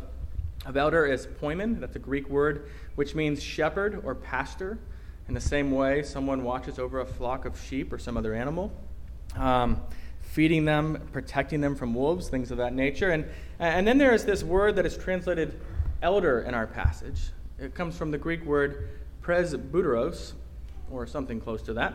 of 0.66 0.76
elder 0.76 1.06
is 1.06 1.26
poimen. 1.26 1.78
That's 1.78 1.96
a 1.96 2.00
Greek 2.00 2.28
word 2.28 2.68
which 2.94 3.14
means 3.14 3.42
shepherd 3.42 4.02
or 4.04 4.14
pastor. 4.14 4.78
In 5.32 5.34
the 5.34 5.40
same 5.40 5.70
way, 5.70 6.02
someone 6.02 6.44
watches 6.44 6.78
over 6.78 7.00
a 7.00 7.06
flock 7.06 7.46
of 7.46 7.58
sheep 7.58 7.90
or 7.90 7.96
some 7.96 8.18
other 8.18 8.34
animal, 8.34 8.70
um, 9.34 9.80
feeding 10.20 10.66
them, 10.66 11.08
protecting 11.10 11.62
them 11.62 11.74
from 11.74 11.94
wolves, 11.94 12.28
things 12.28 12.50
of 12.50 12.58
that 12.58 12.74
nature. 12.74 13.08
And, 13.08 13.24
and 13.58 13.88
then 13.88 13.96
there 13.96 14.12
is 14.12 14.26
this 14.26 14.44
word 14.44 14.76
that 14.76 14.84
is 14.84 14.94
translated 14.94 15.58
elder 16.02 16.42
in 16.42 16.52
our 16.52 16.66
passage. 16.66 17.30
It 17.58 17.74
comes 17.74 17.96
from 17.96 18.10
the 18.10 18.18
Greek 18.18 18.44
word 18.44 18.90
presbyteros, 19.22 20.34
or 20.90 21.06
something 21.06 21.40
close 21.40 21.62
to 21.62 21.72
that. 21.72 21.94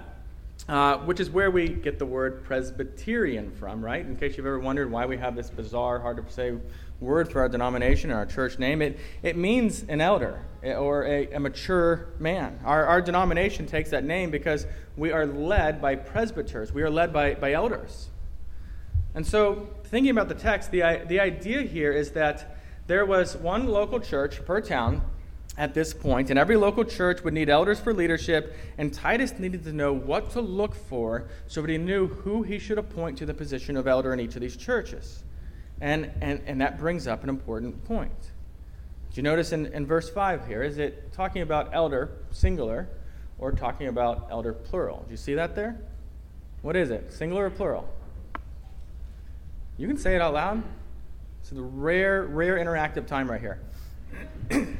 uh, 0.67 0.97
which 0.99 1.19
is 1.19 1.29
where 1.29 1.49
we 1.49 1.67
get 1.69 1.99
the 1.99 2.05
word 2.05 2.43
Presbyterian 2.43 3.51
from, 3.51 3.83
right? 3.83 4.05
In 4.05 4.15
case 4.15 4.37
you've 4.37 4.45
ever 4.45 4.59
wondered 4.59 4.91
why 4.91 5.05
we 5.05 5.17
have 5.17 5.35
this 5.35 5.49
bizarre, 5.49 5.99
hard 5.99 6.17
to 6.17 6.33
say 6.33 6.53
word 6.99 7.31
for 7.31 7.41
our 7.41 7.49
denomination 7.49 8.09
and 8.09 8.17
our 8.17 8.25
church 8.25 8.57
name, 8.57 8.81
it, 8.81 8.99
it 9.21 9.37
means 9.37 9.83
an 9.87 10.01
elder 10.01 10.43
eh, 10.63 10.73
or 10.73 11.05
a, 11.05 11.31
a 11.31 11.39
mature 11.39 12.07
man. 12.19 12.59
Our, 12.65 12.85
our 12.85 13.01
denomination 13.01 13.67
takes 13.67 13.91
that 13.91 14.03
name 14.03 14.31
because 14.31 14.65
we 14.95 15.11
are 15.11 15.25
led 15.25 15.81
by 15.81 15.95
presbyters, 15.95 16.73
we 16.73 16.81
are 16.81 16.89
led 16.89 17.13
by, 17.13 17.35
by 17.35 17.53
elders. 17.53 18.09
And 19.13 19.25
so, 19.25 19.67
thinking 19.85 20.11
about 20.11 20.29
the 20.29 20.35
text, 20.35 20.71
the, 20.71 21.01
the 21.07 21.19
idea 21.19 21.61
here 21.61 21.91
is 21.91 22.11
that 22.11 22.57
there 22.87 23.05
was 23.05 23.35
one 23.35 23.67
local 23.67 23.99
church 23.99 24.45
per 24.45 24.61
town 24.61 25.01
at 25.57 25.73
this 25.73 25.93
point, 25.93 26.29
and 26.29 26.37
every 26.37 26.55
local 26.55 26.83
church 26.83 27.23
would 27.23 27.33
need 27.33 27.49
elders 27.49 27.79
for 27.79 27.93
leadership, 27.93 28.55
and 28.77 28.93
Titus 28.93 29.39
needed 29.39 29.63
to 29.63 29.73
know 29.73 29.91
what 29.91 30.29
to 30.31 30.41
look 30.41 30.75
for 30.75 31.27
so 31.47 31.61
that 31.61 31.69
he 31.69 31.77
knew 31.77 32.07
who 32.07 32.43
he 32.43 32.59
should 32.59 32.77
appoint 32.77 33.17
to 33.17 33.25
the 33.25 33.33
position 33.33 33.75
of 33.75 33.87
elder 33.87 34.13
in 34.13 34.19
each 34.19 34.35
of 34.35 34.41
these 34.41 34.55
churches. 34.55 35.23
And, 35.79 36.11
and, 36.21 36.41
and 36.45 36.61
that 36.61 36.79
brings 36.79 37.07
up 37.07 37.23
an 37.23 37.29
important 37.29 37.83
point. 37.85 38.11
Do 39.11 39.15
you 39.15 39.23
notice 39.23 39.51
in, 39.51 39.67
in 39.67 39.85
verse 39.85 40.09
5 40.09 40.47
here? 40.47 40.63
Is 40.63 40.77
it 40.77 41.13
talking 41.13 41.41
about 41.41 41.69
elder, 41.73 42.11
singular, 42.31 42.87
or 43.39 43.51
talking 43.51 43.87
about 43.87 44.27
elder, 44.31 44.53
plural? 44.53 45.03
Do 45.05 45.11
you 45.11 45.17
see 45.17 45.35
that 45.35 45.55
there? 45.55 45.79
What 46.61 46.75
is 46.75 46.89
it, 46.89 47.13
singular 47.13 47.45
or 47.45 47.49
plural? 47.49 47.87
You 49.77 49.87
can 49.87 49.97
say 49.97 50.15
it 50.15 50.21
out 50.21 50.33
loud. 50.33 50.63
It's 51.41 51.51
the 51.51 51.61
rare, 51.61 52.23
rare 52.23 52.55
interactive 52.55 53.05
time 53.05 53.29
right 53.29 53.39
here. 53.39 53.59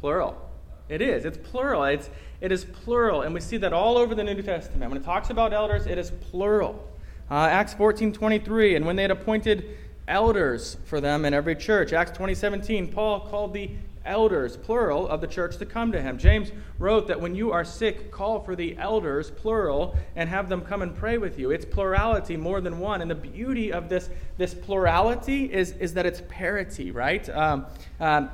plural. 0.00 0.40
It 0.88 1.02
is. 1.02 1.24
It's 1.24 1.38
plural. 1.38 1.84
It's, 1.84 2.08
it 2.40 2.52
is 2.52 2.64
plural. 2.64 3.22
And 3.22 3.34
we 3.34 3.40
see 3.40 3.56
that 3.58 3.72
all 3.72 3.98
over 3.98 4.14
the 4.14 4.22
New 4.22 4.40
Testament. 4.42 4.90
When 4.90 5.00
it 5.00 5.04
talks 5.04 5.30
about 5.30 5.52
elders, 5.52 5.86
it 5.86 5.98
is 5.98 6.10
plural. 6.10 6.88
Uh, 7.30 7.48
Acts 7.50 7.74
14 7.74 8.12
23, 8.12 8.76
and 8.76 8.86
when 8.86 8.96
they 8.96 9.02
had 9.02 9.10
appointed 9.10 9.76
elders 10.06 10.76
for 10.84 11.00
them 11.00 11.24
in 11.24 11.34
every 11.34 11.56
church. 11.56 11.92
Acts 11.92 12.10
20 12.12 12.34
17, 12.34 12.92
Paul 12.92 13.20
called 13.20 13.54
the 13.54 13.70
elders, 14.04 14.56
plural, 14.58 15.08
of 15.08 15.20
the 15.20 15.26
church 15.26 15.56
to 15.56 15.64
come 15.64 15.90
to 15.92 16.00
him. 16.00 16.18
James 16.18 16.52
wrote 16.78 17.08
that 17.08 17.18
when 17.18 17.34
you 17.34 17.52
are 17.52 17.64
sick, 17.64 18.10
call 18.10 18.40
for 18.40 18.54
the 18.54 18.76
elders, 18.76 19.30
plural, 19.30 19.96
and 20.14 20.28
have 20.28 20.48
them 20.48 20.60
come 20.60 20.82
and 20.82 20.94
pray 20.94 21.16
with 21.16 21.38
you. 21.38 21.50
It's 21.50 21.64
plurality 21.64 22.36
more 22.36 22.60
than 22.60 22.78
one. 22.78 23.00
And 23.00 23.10
the 23.10 23.14
beauty 23.14 23.72
of 23.72 23.88
this, 23.88 24.10
this 24.36 24.52
plurality 24.52 25.50
is, 25.50 25.72
is 25.72 25.94
that 25.94 26.04
it's 26.04 26.22
parity, 26.28 26.90
right? 26.90 27.26
Um, 27.30 27.66
um, 27.98 28.30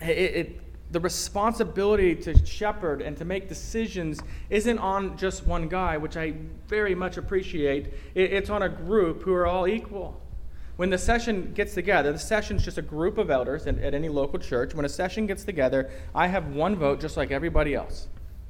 it, 0.00 0.08
it, 0.08 0.61
the 0.92 1.00
responsibility 1.00 2.14
to 2.14 2.46
shepherd 2.46 3.00
and 3.00 3.16
to 3.16 3.24
make 3.24 3.48
decisions 3.48 4.20
isn't 4.50 4.78
on 4.78 5.16
just 5.16 5.46
one 5.46 5.66
guy, 5.66 5.96
which 5.96 6.18
I 6.18 6.34
very 6.68 6.94
much 6.94 7.16
appreciate. 7.16 7.94
It's 8.14 8.50
on 8.50 8.62
a 8.62 8.68
group 8.68 9.22
who 9.22 9.32
are 9.32 9.46
all 9.46 9.66
equal. 9.66 10.20
When 10.76 10.90
the 10.90 10.98
session 10.98 11.52
gets 11.54 11.74
together, 11.74 12.12
the 12.12 12.18
session 12.18 12.56
is 12.56 12.64
just 12.64 12.76
a 12.76 12.82
group 12.82 13.16
of 13.16 13.30
elders 13.30 13.66
at, 13.66 13.78
at, 13.78 13.94
any 13.94 14.08
local 14.08 14.38
church. 14.38 14.74
When 14.74 14.84
a 14.84 14.88
session 14.88 15.26
gets 15.26 15.44
together, 15.44 15.90
I 16.14 16.26
have 16.26 16.48
one 16.48 16.76
vote 16.76 17.00
just 17.00 17.16
like 17.16 17.30
everybody 17.30 17.74
else. 17.74 18.08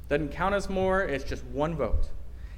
Doesn't 0.08 0.30
count 0.30 0.54
as 0.54 0.68
more, 0.68 1.02
it's 1.02 1.24
just 1.24 1.44
one 1.46 1.76
vote. 1.76 2.08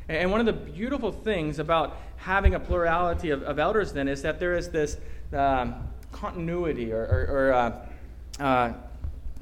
And 0.08 0.30
one 0.30 0.40
of 0.40 0.46
the 0.46 0.52
beautiful 0.52 1.12
things 1.12 1.58
about 1.58 1.96
having 2.16 2.54
a 2.54 2.60
plurality 2.60 3.30
of, 3.30 3.42
of 3.42 3.58
elders 3.58 3.92
then 3.92 4.08
is 4.08 4.22
that 4.22 4.38
there 4.38 4.54
is 4.54 4.70
this 4.70 4.98
um, 5.32 5.74
continuity 6.12 6.92
or, 6.92 7.02
or, 7.02 7.26
or 7.30 7.52
uh, 7.52 8.42
uh, 8.42 8.72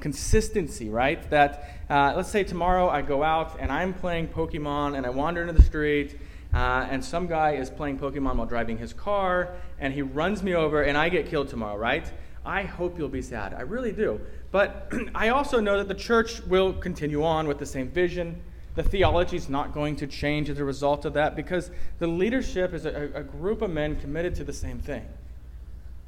consistency, 0.03 0.89
right? 0.89 1.29
That 1.29 1.79
uh, 1.89 2.11
let's 2.13 2.27
say 2.27 2.43
tomorrow 2.43 2.89
I 2.89 3.01
go 3.01 3.23
out 3.23 3.55
and 3.57 3.71
I'm 3.71 3.93
playing 3.93 4.27
Pokemon 4.27 4.97
and 4.97 5.05
I 5.05 5.09
wander 5.09 5.39
into 5.39 5.53
the 5.53 5.61
street 5.61 6.19
uh, 6.53 6.85
and 6.91 7.03
some 7.03 7.25
guy 7.25 7.51
is 7.51 7.69
playing 7.69 7.99
Pokemon 7.99 8.35
while 8.35 8.45
driving 8.45 8.77
his 8.77 8.91
car 8.91 9.55
and 9.79 9.93
he 9.93 10.01
runs 10.01 10.43
me 10.43 10.55
over 10.55 10.83
and 10.83 10.97
I 10.97 11.07
get 11.07 11.27
killed 11.27 11.47
tomorrow, 11.47 11.77
right? 11.77 12.11
I 12.45 12.63
hope 12.63 12.97
you'll 12.97 13.07
be 13.07 13.21
sad. 13.21 13.53
I 13.53 13.61
really 13.61 13.93
do. 13.93 14.19
But 14.51 14.91
I 15.15 15.29
also 15.29 15.61
know 15.61 15.77
that 15.77 15.87
the 15.87 15.95
church 15.95 16.41
will 16.47 16.73
continue 16.73 17.23
on 17.23 17.47
with 17.47 17.57
the 17.57 17.65
same 17.65 17.87
vision. 17.87 18.41
The 18.75 18.83
theology 18.83 19.37
is 19.37 19.47
not 19.47 19.73
going 19.73 19.95
to 19.97 20.07
change 20.07 20.49
as 20.49 20.59
a 20.59 20.65
result 20.65 21.05
of 21.05 21.13
that 21.13 21.37
because 21.37 21.71
the 21.99 22.07
leadership 22.07 22.73
is 22.73 22.85
a, 22.85 23.09
a 23.15 23.23
group 23.23 23.61
of 23.61 23.71
men 23.71 23.95
committed 24.01 24.35
to 24.35 24.43
the 24.43 24.51
same 24.51 24.79
thing. 24.79 25.07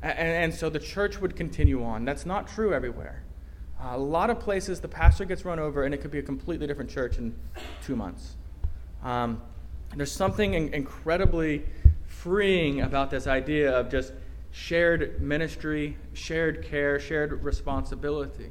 And, 0.02 0.20
and 0.20 0.54
so 0.54 0.70
the 0.70 0.80
church 0.80 1.22
would 1.22 1.38
continue 1.38 1.82
on. 1.82 2.04
That's 2.04 2.26
not 2.26 2.50
true 2.50 2.74
everywhere. 2.74 3.24
A 3.82 3.98
lot 3.98 4.30
of 4.30 4.40
places 4.40 4.80
the 4.80 4.88
pastor 4.88 5.26
gets 5.26 5.46
run 5.46 5.60
over, 5.60 5.84
and 5.84 5.94
it 5.94 6.02
could 6.02 6.12
be 6.12 6.20
a 6.20 6.24
completely 6.24 6.66
different 6.66 6.90
church 6.90 7.18
in 7.18 7.36
two 7.84 7.96
months. 7.96 8.36
Um, 9.04 9.42
there's 9.96 10.12
something 10.12 10.54
in- 10.54 10.74
incredibly 10.74 11.66
freeing 12.08 12.82
about 12.82 13.12
this 13.12 13.28
idea 13.28 13.78
of 13.78 13.90
just 13.90 14.14
shared 14.52 15.22
ministry, 15.22 15.98
shared 16.14 16.64
care, 16.64 17.00
shared 17.00 17.44
responsibility. 17.44 18.50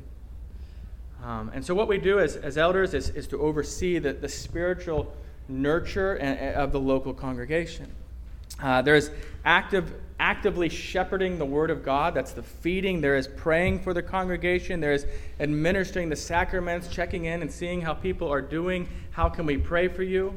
Um, 1.22 1.50
and 1.54 1.64
so, 1.64 1.74
what 1.74 1.88
we 1.88 1.98
do 1.98 2.20
as, 2.20 2.36
as 2.36 2.58
elders 2.58 2.92
is, 2.92 3.08
is 3.10 3.26
to 3.28 3.40
oversee 3.40 3.98
the, 3.98 4.12
the 4.12 4.28
spiritual 4.28 5.14
nurture 5.48 6.14
of 6.54 6.72
the 6.72 6.80
local 6.80 7.14
congregation. 7.14 7.90
Uh, 8.62 8.82
there's 8.82 9.10
active, 9.44 9.94
actively 10.20 10.68
shepherding 10.68 11.38
the 11.38 11.44
Word 11.44 11.70
of 11.70 11.84
God. 11.84 12.14
That's 12.14 12.32
the 12.32 12.42
feeding. 12.42 13.00
There 13.00 13.16
is 13.16 13.28
praying 13.28 13.80
for 13.80 13.92
the 13.92 14.02
congregation. 14.02 14.80
There 14.80 14.92
is 14.92 15.06
administering 15.40 16.08
the 16.08 16.16
sacraments, 16.16 16.88
checking 16.88 17.24
in 17.24 17.42
and 17.42 17.50
seeing 17.50 17.80
how 17.80 17.94
people 17.94 18.32
are 18.32 18.42
doing. 18.42 18.88
How 19.10 19.28
can 19.28 19.46
we 19.46 19.56
pray 19.56 19.88
for 19.88 20.02
you? 20.02 20.36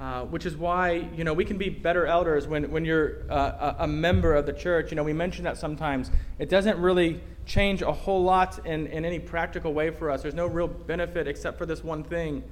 Uh, 0.00 0.24
which 0.24 0.46
is 0.46 0.56
why 0.56 1.06
you 1.14 1.24
know 1.24 1.34
we 1.34 1.44
can 1.44 1.58
be 1.58 1.68
better 1.68 2.06
elders 2.06 2.48
when, 2.48 2.70
when 2.70 2.86
you're 2.86 3.30
uh, 3.30 3.74
a, 3.80 3.86
member 3.86 4.34
of 4.34 4.46
the 4.46 4.52
church. 4.52 4.90
You 4.90 4.96
know 4.96 5.04
we 5.04 5.12
mention 5.12 5.44
that 5.44 5.58
sometimes. 5.58 6.10
It 6.38 6.48
doesn't 6.48 6.78
really 6.78 7.20
change 7.44 7.82
a 7.82 7.92
whole 7.92 8.22
lot 8.22 8.64
in, 8.64 8.86
in 8.86 9.04
any 9.04 9.18
practical 9.18 9.74
way 9.74 9.90
for 9.90 10.10
us. 10.10 10.22
There's 10.22 10.34
no 10.34 10.46
real 10.46 10.68
benefit 10.68 11.28
except 11.28 11.58
for 11.58 11.66
this 11.66 11.84
one 11.84 12.02
thing 12.02 12.42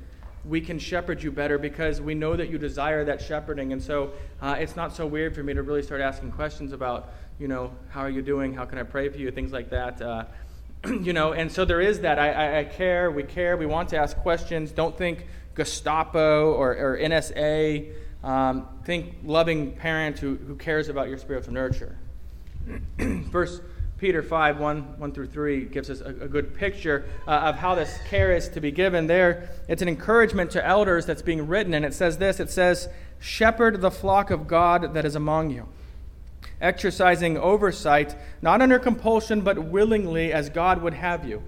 we 0.48 0.60
can 0.60 0.78
shepherd 0.78 1.22
you 1.22 1.30
better 1.30 1.58
because 1.58 2.00
we 2.00 2.14
know 2.14 2.34
that 2.34 2.48
you 2.48 2.58
desire 2.58 3.04
that 3.04 3.20
shepherding. 3.20 3.72
And 3.72 3.82
so 3.82 4.12
uh, 4.40 4.56
it's 4.58 4.76
not 4.76 4.94
so 4.94 5.06
weird 5.06 5.34
for 5.34 5.42
me 5.42 5.52
to 5.54 5.62
really 5.62 5.82
start 5.82 6.00
asking 6.00 6.32
questions 6.32 6.72
about, 6.72 7.12
you 7.38 7.48
know, 7.48 7.70
how 7.90 8.00
are 8.00 8.10
you 8.10 8.22
doing? 8.22 8.54
How 8.54 8.64
can 8.64 8.78
I 8.78 8.82
pray 8.82 9.08
for 9.10 9.18
you? 9.18 9.30
Things 9.30 9.52
like 9.52 9.70
that. 9.70 10.00
Uh, 10.00 10.24
you 11.02 11.12
know, 11.12 11.32
and 11.32 11.52
so 11.52 11.64
there 11.64 11.80
is 11.80 12.00
that. 12.00 12.18
I, 12.18 12.32
I, 12.32 12.58
I, 12.60 12.64
care, 12.64 13.10
we 13.10 13.24
care, 13.24 13.56
we 13.56 13.66
want 13.66 13.90
to 13.90 13.98
ask 13.98 14.16
questions. 14.16 14.72
Don't 14.72 14.96
think 14.96 15.26
Gestapo 15.54 16.52
or, 16.52 16.70
or 16.76 16.98
NSA. 16.98 17.92
Um, 18.24 18.66
think 18.84 19.16
loving 19.24 19.72
parent 19.72 20.18
who, 20.18 20.36
who 20.36 20.56
cares 20.56 20.88
about 20.88 21.08
your 21.08 21.18
spiritual 21.18 21.52
nurture. 21.52 21.96
Verse 22.98 23.60
Peter 23.98 24.22
5 24.22 24.60
1, 24.60 24.98
1 24.98 25.12
through 25.12 25.26
3 25.26 25.64
gives 25.64 25.90
us 25.90 26.00
a, 26.00 26.10
a 26.10 26.28
good 26.28 26.54
picture 26.54 27.04
uh, 27.26 27.32
of 27.32 27.56
how 27.56 27.74
this 27.74 27.98
care 28.08 28.32
is 28.34 28.48
to 28.48 28.60
be 28.60 28.70
given. 28.70 29.08
There, 29.08 29.50
it's 29.66 29.82
an 29.82 29.88
encouragement 29.88 30.52
to 30.52 30.64
elders 30.64 31.04
that's 31.04 31.20
being 31.20 31.48
written, 31.48 31.74
and 31.74 31.84
it 31.84 31.92
says 31.92 32.18
this 32.18 32.38
it 32.38 32.50
says, 32.50 32.88
Shepherd 33.18 33.80
the 33.80 33.90
flock 33.90 34.30
of 34.30 34.46
God 34.46 34.94
that 34.94 35.04
is 35.04 35.16
among 35.16 35.50
you, 35.50 35.66
exercising 36.60 37.36
oversight, 37.36 38.14
not 38.40 38.62
under 38.62 38.78
compulsion, 38.78 39.40
but 39.40 39.58
willingly 39.58 40.32
as 40.32 40.48
God 40.48 40.80
would 40.80 40.94
have 40.94 41.28
you, 41.28 41.42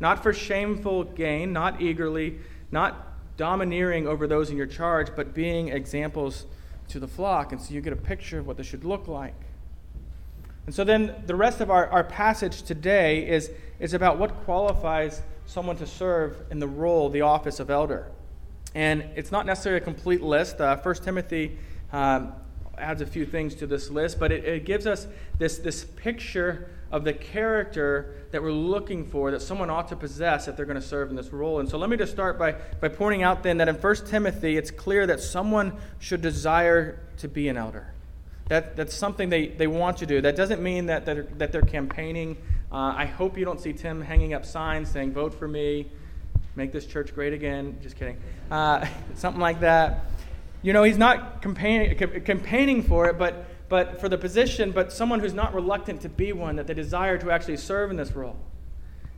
not 0.00 0.22
for 0.22 0.32
shameful 0.32 1.04
gain, 1.04 1.52
not 1.52 1.82
eagerly, 1.82 2.38
not 2.70 3.36
domineering 3.36 4.08
over 4.08 4.26
those 4.26 4.48
in 4.48 4.56
your 4.56 4.66
charge, 4.66 5.08
but 5.14 5.34
being 5.34 5.68
examples 5.68 6.46
to 6.88 6.98
the 6.98 7.08
flock. 7.08 7.52
And 7.52 7.60
so 7.60 7.74
you 7.74 7.82
get 7.82 7.92
a 7.92 7.96
picture 7.96 8.38
of 8.38 8.46
what 8.46 8.56
this 8.56 8.66
should 8.66 8.84
look 8.84 9.08
like. 9.08 9.34
And 10.66 10.74
so 10.74 10.84
then 10.84 11.22
the 11.26 11.34
rest 11.34 11.60
of 11.60 11.70
our, 11.70 11.88
our 11.88 12.04
passage 12.04 12.62
today 12.62 13.28
is, 13.28 13.50
is 13.80 13.94
about 13.94 14.18
what 14.18 14.44
qualifies 14.44 15.22
someone 15.46 15.76
to 15.76 15.86
serve 15.86 16.36
in 16.50 16.58
the 16.58 16.68
role, 16.68 17.08
the 17.08 17.22
office 17.22 17.58
of 17.58 17.68
elder. 17.68 18.06
And 18.74 19.02
it's 19.16 19.32
not 19.32 19.44
necessarily 19.44 19.82
a 19.82 19.84
complete 19.84 20.22
list. 20.22 20.60
Uh, 20.60 20.76
1 20.76 20.94
Timothy 20.96 21.58
um, 21.92 22.32
adds 22.78 23.02
a 23.02 23.06
few 23.06 23.26
things 23.26 23.54
to 23.56 23.66
this 23.66 23.90
list, 23.90 24.18
but 24.18 24.32
it, 24.32 24.44
it 24.44 24.64
gives 24.64 24.86
us 24.86 25.06
this, 25.38 25.58
this 25.58 25.84
picture 25.84 26.70
of 26.90 27.04
the 27.04 27.12
character 27.12 28.14
that 28.30 28.42
we're 28.42 28.52
looking 28.52 29.04
for 29.04 29.30
that 29.30 29.40
someone 29.40 29.70
ought 29.70 29.88
to 29.88 29.96
possess 29.96 30.46
if 30.46 30.56
they're 30.56 30.66
going 30.66 30.80
to 30.80 30.86
serve 30.86 31.10
in 31.10 31.16
this 31.16 31.32
role. 31.32 31.58
And 31.58 31.68
so 31.68 31.78
let 31.78 31.90
me 31.90 31.96
just 31.96 32.12
start 32.12 32.38
by, 32.38 32.52
by 32.80 32.88
pointing 32.88 33.22
out 33.22 33.42
then 33.42 33.58
that 33.58 33.68
in 33.68 33.74
1 33.74 33.94
Timothy, 34.06 34.56
it's 34.56 34.70
clear 34.70 35.06
that 35.06 35.20
someone 35.20 35.74
should 35.98 36.20
desire 36.20 37.00
to 37.18 37.28
be 37.28 37.48
an 37.48 37.56
elder. 37.56 37.91
That, 38.52 38.76
that's 38.76 38.94
something 38.94 39.30
they, 39.30 39.46
they 39.46 39.66
want 39.66 39.96
to 39.96 40.06
do. 40.06 40.20
That 40.20 40.36
doesn't 40.36 40.62
mean 40.62 40.84
that, 40.84 41.06
that, 41.06 41.14
they're, 41.14 41.26
that 41.38 41.52
they're 41.52 41.62
campaigning. 41.62 42.36
Uh, 42.70 42.92
I 42.94 43.06
hope 43.06 43.38
you 43.38 43.46
don't 43.46 43.58
see 43.58 43.72
Tim 43.72 44.02
hanging 44.02 44.34
up 44.34 44.44
signs 44.44 44.90
saying, 44.90 45.14
vote 45.14 45.32
for 45.32 45.48
me, 45.48 45.90
make 46.54 46.70
this 46.70 46.84
church 46.84 47.14
great 47.14 47.32
again. 47.32 47.78
Just 47.80 47.96
kidding. 47.96 48.18
Uh, 48.50 48.86
something 49.14 49.40
like 49.40 49.60
that. 49.60 50.04
You 50.60 50.74
know, 50.74 50.82
he's 50.82 50.98
not 50.98 51.40
campaigning, 51.40 51.96
campaigning 52.24 52.82
for 52.82 53.08
it, 53.08 53.16
but, 53.16 53.46
but 53.70 53.98
for 54.02 54.10
the 54.10 54.18
position, 54.18 54.70
but 54.70 54.92
someone 54.92 55.20
who's 55.20 55.32
not 55.32 55.54
reluctant 55.54 56.02
to 56.02 56.10
be 56.10 56.34
one, 56.34 56.56
that 56.56 56.66
they 56.66 56.74
desire 56.74 57.16
to 57.16 57.30
actually 57.30 57.56
serve 57.56 57.90
in 57.90 57.96
this 57.96 58.12
role. 58.12 58.36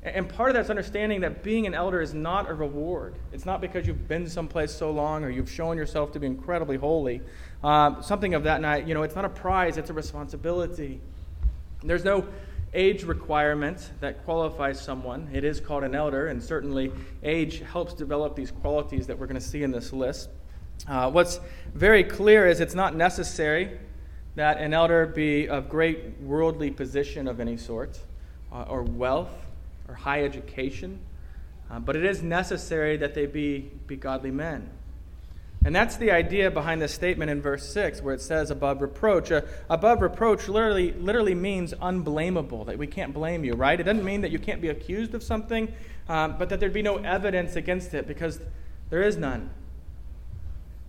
And 0.05 0.29
part 0.29 0.51
of 0.51 0.55
that's 0.55 0.69
understanding 0.69 1.23
that 1.23 1.43
being 1.43 1.67
an 1.67 1.73
elder 1.73 2.03
is 2.03 2.13
not 2.13 2.51
a 2.51 2.55
reward. 2.55 3.15
It's 3.33 3.47
not 3.47 3.63
because 3.63 3.87
you've 3.87 4.07
been 4.07 4.29
someplace 4.29 4.71
so 4.71 4.91
long 4.91 5.25
or 5.25 5.31
you've 5.31 5.51
shown 5.51 5.79
yourself 5.79 6.13
to 6.13 6.21
be 6.21 6.27
incredibly 6.27 6.77
holy. 6.77 7.23
Uh, 7.65 7.99
something 8.03 8.35
of 8.35 8.45
that 8.45 8.61
night, 8.61 8.87
you 8.87 8.93
know, 8.93 9.05
it's 9.05 9.15
not 9.15 9.25
a 9.25 9.29
prize, 9.31 9.79
it's 9.79 9.89
a 9.89 9.95
responsibility. 9.95 11.01
There's 11.83 12.05
no 12.05 12.29
age 12.75 13.05
requirement 13.05 13.91
that 14.01 14.23
qualifies 14.27 14.79
someone. 14.79 15.31
It 15.33 15.45
is 15.45 15.61
called 15.61 15.83
an 15.83 15.95
elder, 15.95 16.27
and 16.27 16.43
certainly 16.43 16.93
age 17.23 17.61
helps 17.61 17.95
develop 17.95 18.37
these 18.37 18.51
qualities 18.51 19.07
that 19.07 19.19
we're 19.19 19.27
going 19.27 19.41
to 19.41 19.47
see 19.47 19.63
in 19.63 19.71
this 19.71 19.95
list. 19.95 20.29
Uh, 20.87 21.11
what's 21.11 21.41
very 21.75 22.05
clear 22.05 22.47
is 22.47 22.61
it's 22.61 22.75
not 22.75 22.95
necessary 22.97 23.79
that 24.35 24.59
an 24.59 24.75
elder 24.75 25.07
be 25.07 25.49
of 25.49 25.71
great 25.71 26.21
worldly 26.21 26.71
position 26.71 27.27
of 27.27 27.41
any 27.41 27.57
sort, 27.57 27.99
uh, 28.53 28.65
or 28.69 28.83
wealth, 28.83 29.33
or 29.89 29.95
high 29.95 30.23
education, 30.23 30.99
uh, 31.71 31.79
but 31.79 31.97
it 31.97 32.05
is 32.05 32.23
necessary 32.23 32.99
that 32.99 33.15
they 33.15 33.25
be, 33.25 33.71
be 33.87 33.97
godly 33.97 34.31
men. 34.31 34.69
And 35.65 35.75
that's 35.75 35.97
the 35.97 36.11
idea 36.11 36.51
behind 36.51 36.83
the 36.83 36.89
statement 36.89 37.31
in 37.31 37.41
verse 37.41 37.67
6 37.73 38.03
where 38.03 38.15
it 38.15 38.21
says 38.21 38.51
above 38.51 38.83
reproach. 38.83 39.33
Uh, 39.33 39.41
above 39.71 40.03
reproach 40.03 40.47
literally, 40.47 40.93
literally 40.93 41.35
means 41.35 41.73
unblameable, 41.81 42.67
that 42.67 42.77
we 42.77 42.87
can't 42.87 43.15
blame 43.15 43.45
you, 43.45 43.55
right? 43.55 43.81
It 43.81 43.85
doesn't 43.85 44.05
mean 44.05 44.21
that 44.21 44.31
you 44.31 44.39
can't 44.39 44.61
be 44.61 44.69
accused 44.69 45.15
of 45.15 45.23
something, 45.23 45.73
um, 46.09 46.37
but 46.39 46.51
that 46.51 46.61
there'd 46.61 46.75
be 46.75 46.83
no 46.83 46.99
evidence 46.99 47.57
against 47.57 47.95
it 47.95 48.07
because 48.07 48.41
there 48.91 49.03
is 49.03 49.17
none. 49.17 49.51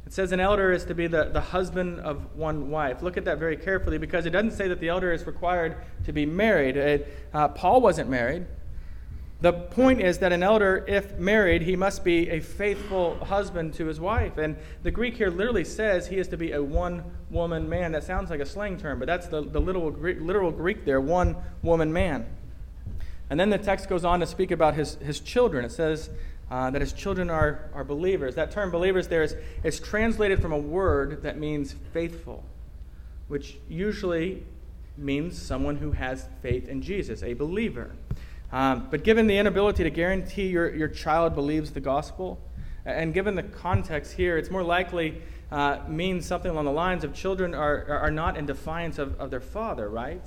It 0.06 0.14
says 0.14 0.34
an 0.34 0.42
elder 0.42 0.72
is 0.72 0.84
to 0.86 0.94
be 0.94 1.08
the, 1.08 1.26
the 1.26 1.42
husband 1.42 2.00
of 2.02 2.36
one 2.36 2.70
wife. 2.70 3.02
Look 3.02 3.16
at 3.18 3.26
that 3.26 3.40
very 3.40 3.58
carefully 3.58 3.98
because 3.98 4.26
it 4.26 4.32
doesn't 4.32 4.52
say 4.52 4.68
that 4.68 4.82
the 4.82 4.90
elder 4.90 5.12
is 5.14 5.26
required 5.26 5.78
to 6.04 6.12
be 6.12 6.26
married. 6.26 6.76
It, 6.76 7.28
uh, 7.34 7.48
Paul 7.48 7.82
wasn't 7.82 8.10
married. 8.10 8.46
The 9.42 9.52
point 9.52 10.02
is 10.02 10.20
that 10.20 10.32
an 10.32 10.44
elder, 10.44 10.86
if 10.88 11.18
married, 11.18 11.62
he 11.62 11.76
must 11.76 12.04
be 12.04 12.30
a 12.30 12.40
faithful 12.40 13.16
husband 13.26 13.74
to 13.76 13.86
his 13.86 14.00
wife. 14.00 14.38
And 14.38 14.56
the 14.82 14.92
Greek 14.92 15.18
here 15.18 15.30
literally 15.30 15.66
says 15.66 16.08
he 16.08 16.18
is 16.18 16.28
to 16.30 16.38
be 16.38 16.54
a 16.54 16.64
one 16.64 17.04
woman 17.30 17.68
man. 17.68 17.92
That 17.92 18.04
sounds 18.04 18.30
like 18.30 18.40
a 18.40 18.46
slang 18.46 18.78
term, 18.78 18.98
but 18.98 19.08
that's 19.08 19.28
the, 19.28 19.42
the 19.42 19.60
literal, 19.60 19.92
Greek, 19.92 20.20
literal 20.22 20.52
Greek 20.52 20.86
there 20.86 21.02
one 21.02 21.36
woman 21.62 21.92
man. 21.92 22.26
And 23.30 23.40
then 23.40 23.50
the 23.50 23.58
text 23.58 23.90
goes 23.90 24.06
on 24.06 24.20
to 24.22 24.26
speak 24.26 24.52
about 24.52 24.76
his, 24.76 24.96
his 24.96 25.20
children. 25.20 25.66
It 25.66 25.72
says 25.72 26.10
uh, 26.50 26.70
that 26.70 26.82
his 26.82 26.94
children 26.94 27.30
are, 27.30 27.70
are 27.74 27.84
believers. 27.84 28.36
That 28.36 28.52
term 28.52 28.72
believers 28.72 29.08
there 29.08 29.24
is, 29.24 29.36
is 29.64 29.80
translated 29.80 30.42
from 30.42 30.54
a 30.54 30.58
word 30.58 31.24
that 31.24 31.38
means 31.38 31.76
faithful, 31.92 32.44
which 33.28 33.58
usually 33.68 34.44
means 34.98 35.42
someone 35.42 35.76
who 35.78 35.92
has 35.92 36.30
faith 36.42 36.70
in 36.70 36.82
Jesus, 36.82 37.22
a 37.24 37.34
believer. 37.34 37.92
Um, 38.56 38.88
but 38.90 39.04
given 39.04 39.28
the 39.28 39.38
inability 39.38 39.84
to 39.84 39.90
guarantee 39.90 40.48
your, 40.48 40.74
your 40.74 40.88
child 40.88 41.36
believes 41.36 41.72
the 41.72 41.82
gospel, 41.82 42.40
and 42.86 43.14
given 43.14 43.36
the 43.36 43.44
context 43.44 44.14
here, 44.14 44.38
it's 44.38 44.50
more 44.50 44.64
likely 44.64 45.22
uh, 45.52 45.80
means 45.90 46.26
something 46.26 46.50
along 46.50 46.64
the 46.64 46.72
lines 46.72 47.04
of 47.04 47.14
children 47.14 47.54
are, 47.54 47.86
are 47.86 48.12
not 48.12 48.38
in 48.38 48.46
defiance 48.46 48.98
of, 48.98 49.20
of 49.20 49.30
their 49.30 49.42
father, 49.42 49.90
right? 49.90 50.24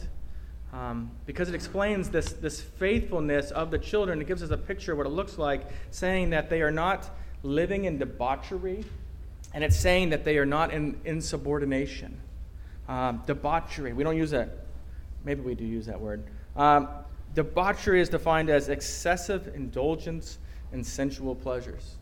Um, 0.75 1.11
because 1.25 1.49
it 1.49 1.54
explains 1.54 2.11
this, 2.11 2.35
this 2.35 2.61
faithfulness 2.61 3.50
of 3.50 3.70
the 3.70 3.78
children. 3.78 4.20
It 4.20 4.26
gives 4.26 4.42
us 4.42 4.50
a 4.50 4.58
picture 4.58 4.92
of 4.92 4.99
what 4.99 5.06
it 5.06 5.11
looks 5.11 5.38
like, 5.38 5.62
saying 5.90 6.28
that 6.28 6.50
they 6.50 6.61
are 6.61 6.70
not 6.70 7.08
living 7.42 7.87
in 7.87 7.97
debauchery, 7.97 8.85
and 9.54 9.64
it's 9.64 9.78
saying 9.78 10.11
that 10.11 10.26
they 10.26 10.37
are 10.37 10.44
not 10.44 10.70
in 10.70 11.00
insubordination. 11.06 12.20
Um, 12.88 13.23
debauchery, 13.25 13.94
we 13.94 14.04
don't 14.04 14.18
use 14.18 14.32
that. 14.32 14.66
Maybe 15.25 15.40
we 15.40 15.54
do 15.54 15.64
use 15.64 15.87
that 15.87 15.99
word. 15.99 16.25
Um, 16.56 16.88
debauchery 17.38 18.00
is 18.00 18.09
defined 18.09 18.50
as 18.50 18.68
excessive 18.68 19.54
indulgence 19.54 20.38
in 20.73 20.83
sensual 20.83 21.37
pleasures. 21.37 21.95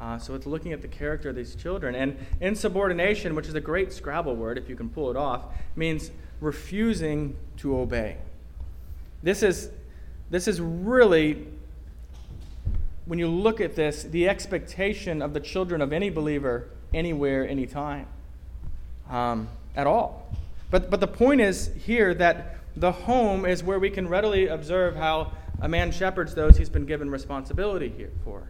Uh, 0.00 0.16
so 0.16 0.34
it's 0.34 0.46
looking 0.46 0.72
at 0.72 0.80
the 0.80 0.88
character 0.88 1.28
of 1.28 1.36
these 1.36 1.54
children. 1.54 1.94
And 1.94 2.16
insubordination, 2.40 3.34
which 3.34 3.48
is 3.48 3.54
a 3.54 3.60
great 3.60 3.92
Scrabble 3.92 4.34
word, 4.34 4.56
if 4.56 4.70
you 4.70 4.74
can 4.74 4.88
pull 4.88 5.10
it 5.10 5.16
off, 5.16 5.44
means 5.76 6.10
refusing 6.40 7.36
to 7.58 7.78
obey. 7.78 8.16
This 9.22 9.42
is, 9.42 9.68
this 10.30 10.48
is 10.48 10.58
really, 10.58 11.46
when 13.04 13.18
you 13.18 13.28
look 13.28 13.60
at 13.60 13.76
this, 13.76 14.04
the 14.04 14.26
expectation 14.26 15.20
of 15.20 15.34
the 15.34 15.40
children 15.40 15.82
of 15.82 15.92
any 15.92 16.08
believer 16.08 16.70
anywhere, 16.94 17.46
anytime, 17.46 18.06
um, 19.10 19.48
at 19.76 19.86
all. 19.86 20.34
But, 20.70 20.88
but 20.88 21.00
the 21.00 21.08
point 21.08 21.42
is 21.42 21.70
here 21.84 22.14
that 22.14 22.56
the 22.76 22.92
home 22.92 23.44
is 23.44 23.62
where 23.62 23.78
we 23.78 23.90
can 23.90 24.08
readily 24.08 24.48
observe 24.48 24.96
how 24.96 25.32
a 25.60 25.68
man 25.68 25.92
shepherds 25.92 26.34
those 26.34 26.56
he's 26.56 26.70
been 26.70 26.86
given 26.86 27.10
responsibility 27.10 27.92
here 27.96 28.10
for. 28.24 28.48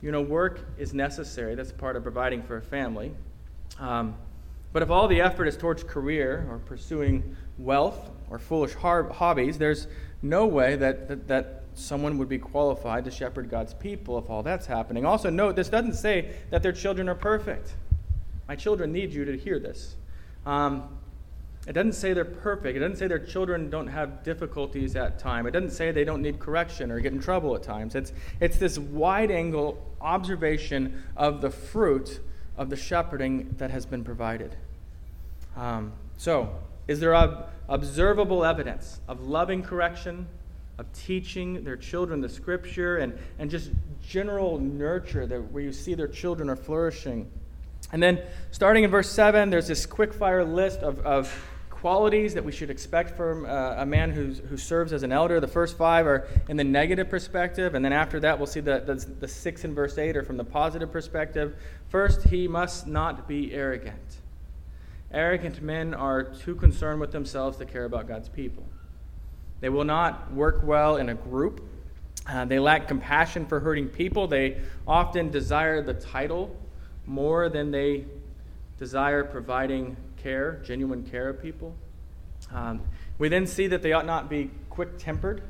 You 0.00 0.10
know, 0.10 0.20
work 0.20 0.60
is 0.78 0.92
necessary. 0.92 1.54
That's 1.54 1.72
part 1.72 1.94
of 1.96 2.02
providing 2.02 2.42
for 2.42 2.56
a 2.56 2.62
family. 2.62 3.12
Um, 3.78 4.16
but 4.72 4.82
if 4.82 4.90
all 4.90 5.06
the 5.06 5.20
effort 5.20 5.46
is 5.46 5.56
towards 5.56 5.84
career 5.84 6.46
or 6.50 6.58
pursuing 6.58 7.36
wealth 7.58 8.10
or 8.30 8.38
foolish 8.38 8.74
hobbies, 8.74 9.58
there's 9.58 9.86
no 10.22 10.46
way 10.46 10.76
that, 10.76 11.08
that, 11.08 11.28
that, 11.28 11.58
someone 11.74 12.18
would 12.18 12.28
be 12.28 12.36
qualified 12.36 13.02
to 13.02 13.10
shepherd 13.10 13.48
God's 13.48 13.72
people 13.72 14.18
if 14.18 14.28
all 14.28 14.42
that's 14.42 14.66
happening. 14.66 15.06
Also, 15.06 15.30
note 15.30 15.56
this 15.56 15.70
doesn't 15.70 15.94
say 15.94 16.34
that 16.50 16.62
their 16.62 16.72
children 16.72 17.08
are 17.08 17.14
perfect. 17.14 17.72
My 18.46 18.56
children 18.56 18.92
need 18.92 19.10
you 19.14 19.24
to 19.24 19.38
hear 19.38 19.58
this. 19.58 19.96
Um, 20.44 20.98
it 21.66 21.74
doesn't 21.74 21.92
say 21.92 22.12
they're 22.12 22.24
perfect. 22.24 22.76
It 22.76 22.80
doesn't 22.80 22.96
say 22.96 23.06
their 23.06 23.20
children 23.20 23.70
don't 23.70 23.86
have 23.86 24.24
difficulties 24.24 24.96
at 24.96 25.20
time. 25.20 25.46
It 25.46 25.52
doesn't 25.52 25.70
say 25.70 25.92
they 25.92 26.04
don't 26.04 26.20
need 26.20 26.40
correction 26.40 26.90
or 26.90 26.98
get 26.98 27.12
in 27.12 27.20
trouble 27.20 27.54
at 27.54 27.62
times. 27.62 27.94
It's, 27.94 28.12
it's 28.40 28.58
this 28.58 28.78
wide 28.78 29.30
angle 29.30 29.80
observation 30.00 31.04
of 31.16 31.40
the 31.40 31.50
fruit 31.50 32.18
of 32.56 32.68
the 32.68 32.76
shepherding 32.76 33.54
that 33.58 33.70
has 33.70 33.86
been 33.86 34.02
provided. 34.02 34.56
Um, 35.56 35.92
so, 36.18 36.52
is 36.88 36.98
there 36.98 37.14
ob- 37.14 37.48
observable 37.68 38.44
evidence 38.44 39.00
of 39.06 39.28
loving 39.28 39.62
correction, 39.62 40.26
of 40.78 40.92
teaching 40.92 41.62
their 41.62 41.76
children 41.76 42.20
the 42.20 42.28
scripture, 42.28 42.96
and, 42.96 43.16
and 43.38 43.48
just 43.48 43.70
general 44.02 44.58
nurture 44.58 45.26
that, 45.26 45.52
where 45.52 45.62
you 45.62 45.72
see 45.72 45.94
their 45.94 46.08
children 46.08 46.50
are 46.50 46.56
flourishing? 46.56 47.30
And 47.92 48.02
then, 48.02 48.20
starting 48.50 48.82
in 48.82 48.90
verse 48.90 49.10
7, 49.10 49.50
there's 49.50 49.68
this 49.68 49.86
quick 49.86 50.12
fire 50.12 50.44
list 50.44 50.80
of, 50.80 50.98
of 51.00 51.32
qualities 51.82 52.34
that 52.34 52.44
we 52.44 52.52
should 52.52 52.70
expect 52.70 53.16
from 53.16 53.44
uh, 53.44 53.74
a 53.78 53.84
man 53.84 54.12
who's, 54.12 54.38
who 54.38 54.56
serves 54.56 54.92
as 54.92 55.02
an 55.02 55.10
elder. 55.10 55.40
The 55.40 55.48
first 55.48 55.76
five 55.76 56.06
are 56.06 56.28
in 56.48 56.56
the 56.56 56.62
negative 56.62 57.10
perspective, 57.10 57.74
and 57.74 57.84
then 57.84 57.92
after 57.92 58.20
that, 58.20 58.38
we'll 58.38 58.46
see 58.46 58.60
the, 58.60 58.78
the, 58.86 58.94
the 58.94 59.26
six 59.26 59.64
in 59.64 59.74
verse 59.74 59.98
8 59.98 60.16
are 60.16 60.22
from 60.22 60.36
the 60.36 60.44
positive 60.44 60.92
perspective. 60.92 61.56
First, 61.88 62.22
he 62.28 62.46
must 62.46 62.86
not 62.86 63.26
be 63.26 63.52
arrogant. 63.52 63.98
Arrogant 65.10 65.60
men 65.60 65.92
are 65.92 66.22
too 66.22 66.54
concerned 66.54 67.00
with 67.00 67.10
themselves 67.10 67.56
to 67.56 67.64
care 67.64 67.84
about 67.84 68.06
God's 68.06 68.28
people. 68.28 68.62
They 69.58 69.68
will 69.68 69.82
not 69.82 70.32
work 70.32 70.60
well 70.62 70.98
in 70.98 71.08
a 71.08 71.14
group. 71.14 71.68
Uh, 72.28 72.44
they 72.44 72.60
lack 72.60 72.86
compassion 72.86 73.44
for 73.44 73.58
hurting 73.58 73.88
people. 73.88 74.28
They 74.28 74.60
often 74.86 75.32
desire 75.32 75.82
the 75.82 75.94
title 75.94 76.56
more 77.06 77.48
than 77.48 77.72
they 77.72 78.04
desire 78.78 79.24
providing 79.24 79.96
care, 80.22 80.60
genuine 80.64 81.02
care 81.04 81.28
of 81.28 81.42
people. 81.42 81.74
Um, 82.52 82.80
we 83.18 83.28
then 83.28 83.46
see 83.46 83.66
that 83.68 83.82
they 83.82 83.92
ought 83.92 84.06
not 84.06 84.28
be 84.28 84.50
quick 84.70 84.98
tempered, 84.98 85.42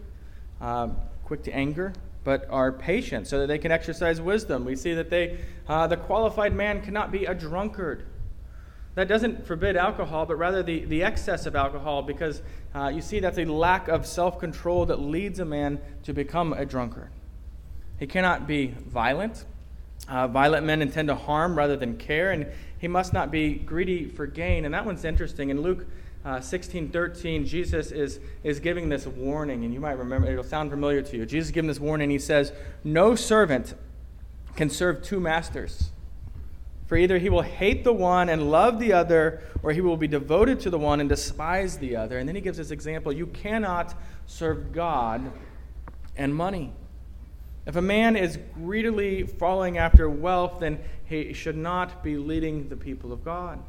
um, 0.61 0.97
quick 1.25 1.43
to 1.45 1.53
anger, 1.53 1.93
but 2.25 2.47
are 2.51 2.73
patient 2.73 3.27
so 3.27 3.41
that 3.41 3.47
they 3.47 3.59
can 3.59 3.73
exercise 3.73 4.21
wisdom. 4.21 4.65
We 4.65 4.77
see 4.77 4.95
that 4.95 5.11
they, 5.11 5.39
uh, 5.69 5.87
the 5.87 5.97
qualified 5.97 6.55
man 6.55 6.83
cannot 6.83 7.11
be 7.11 7.25
a 7.25 7.35
drunkard. 7.35 8.05
That 8.95 9.09
doesn't 9.09 9.47
forbid 9.47 9.77
alcohol, 9.77 10.27
but 10.27 10.37
rather 10.37 10.63
the, 10.63 10.85
the 10.85 11.03
excess 11.03 11.47
of 11.47 11.57
alcohol, 11.57 12.03
because 12.03 12.43
uh, 12.75 12.89
you 12.89 13.01
see 13.01 13.21
that's 13.21 13.39
a 13.39 13.47
lack 13.47 13.89
of 13.89 14.07
self 14.07 14.39
control 14.39 14.87
that 14.87 15.01
leads 15.01 15.41
a 15.41 15.45
man 15.45 15.81
to 16.05 16.13
become 16.13 16.53
a 16.53 16.67
drunkard. 16.67 17.11
He 17.99 18.07
cannot 18.07 18.47
be 18.47 18.75
violent. 18.87 19.45
Uh, 20.09 20.27
violent 20.27 20.67
men 20.67 20.83
intend 20.83 21.09
to 21.09 21.15
harm 21.15 21.57
rather 21.57 21.77
than 21.77 21.97
care, 21.97 22.33
and 22.33 22.47
he 22.83 22.89
must 22.89 23.13
not 23.13 23.31
be 23.31 23.55
greedy 23.55 24.07
for 24.07 24.27
gain. 24.27 24.65
And 24.65 24.75
that 24.75 24.85
one's 24.85 25.05
interesting. 25.05 25.51
In 25.51 25.63
Luke 25.63 25.87
uh, 26.25 26.41
16 26.41 26.89
13, 26.89 27.47
Jesus 27.47 27.93
is, 27.93 28.19
is 28.43 28.59
giving 28.59 28.89
this 28.89 29.07
warning, 29.07 29.65
and 29.65 29.73
you 29.73 29.79
might 29.79 29.97
remember, 29.99 30.29
it'll 30.29 30.43
sound 30.43 30.71
familiar 30.71 31.01
to 31.01 31.17
you. 31.17 31.25
Jesus 31.25 31.47
is 31.49 31.53
giving 31.53 31.69
this 31.69 31.79
warning. 31.79 32.11
He 32.11 32.19
says, 32.19 32.53
No 32.83 33.15
servant 33.15 33.75
can 34.57 34.69
serve 34.69 35.01
two 35.01 35.21
masters. 35.21 35.91
For 36.89 36.97
either 36.97 37.19
he 37.19 37.31
will 37.31 37.43
hate 37.43 37.85
the 37.85 37.93
one 37.93 38.29
and 38.29 38.51
love 38.51 38.81
the 38.81 38.93
other, 38.93 39.41
or 39.63 39.71
he 39.71 39.81
will 39.81 39.97
be 39.97 40.09
devoted 40.09 40.59
to 40.61 40.71
the 40.71 40.79
one 40.79 40.99
and 40.99 41.09
despise 41.09 41.79
the 41.79 41.95
other. 41.95 42.19
And 42.19 42.29
then 42.29 42.35
he 42.35 42.41
gives 42.41 42.59
this 42.59 42.73
example 42.73 43.13
you 43.13 43.29
cannot 43.29 43.95
serve 44.27 44.73
God 44.73 45.31
and 46.17 46.35
money. 46.35 46.73
If 47.65 47.77
a 47.77 47.83
man 47.83 48.17
is 48.17 48.39
greedily 48.55 49.23
following 49.23 49.79
after 49.79 50.11
wealth, 50.11 50.61
then 50.61 50.81
he 51.05 51.33
should 51.33 51.57
not 51.57 52.03
be 52.03 52.17
leading 52.17 52.69
the 52.69 52.77
people 52.77 53.13
of 53.13 53.25
God. 53.25 53.63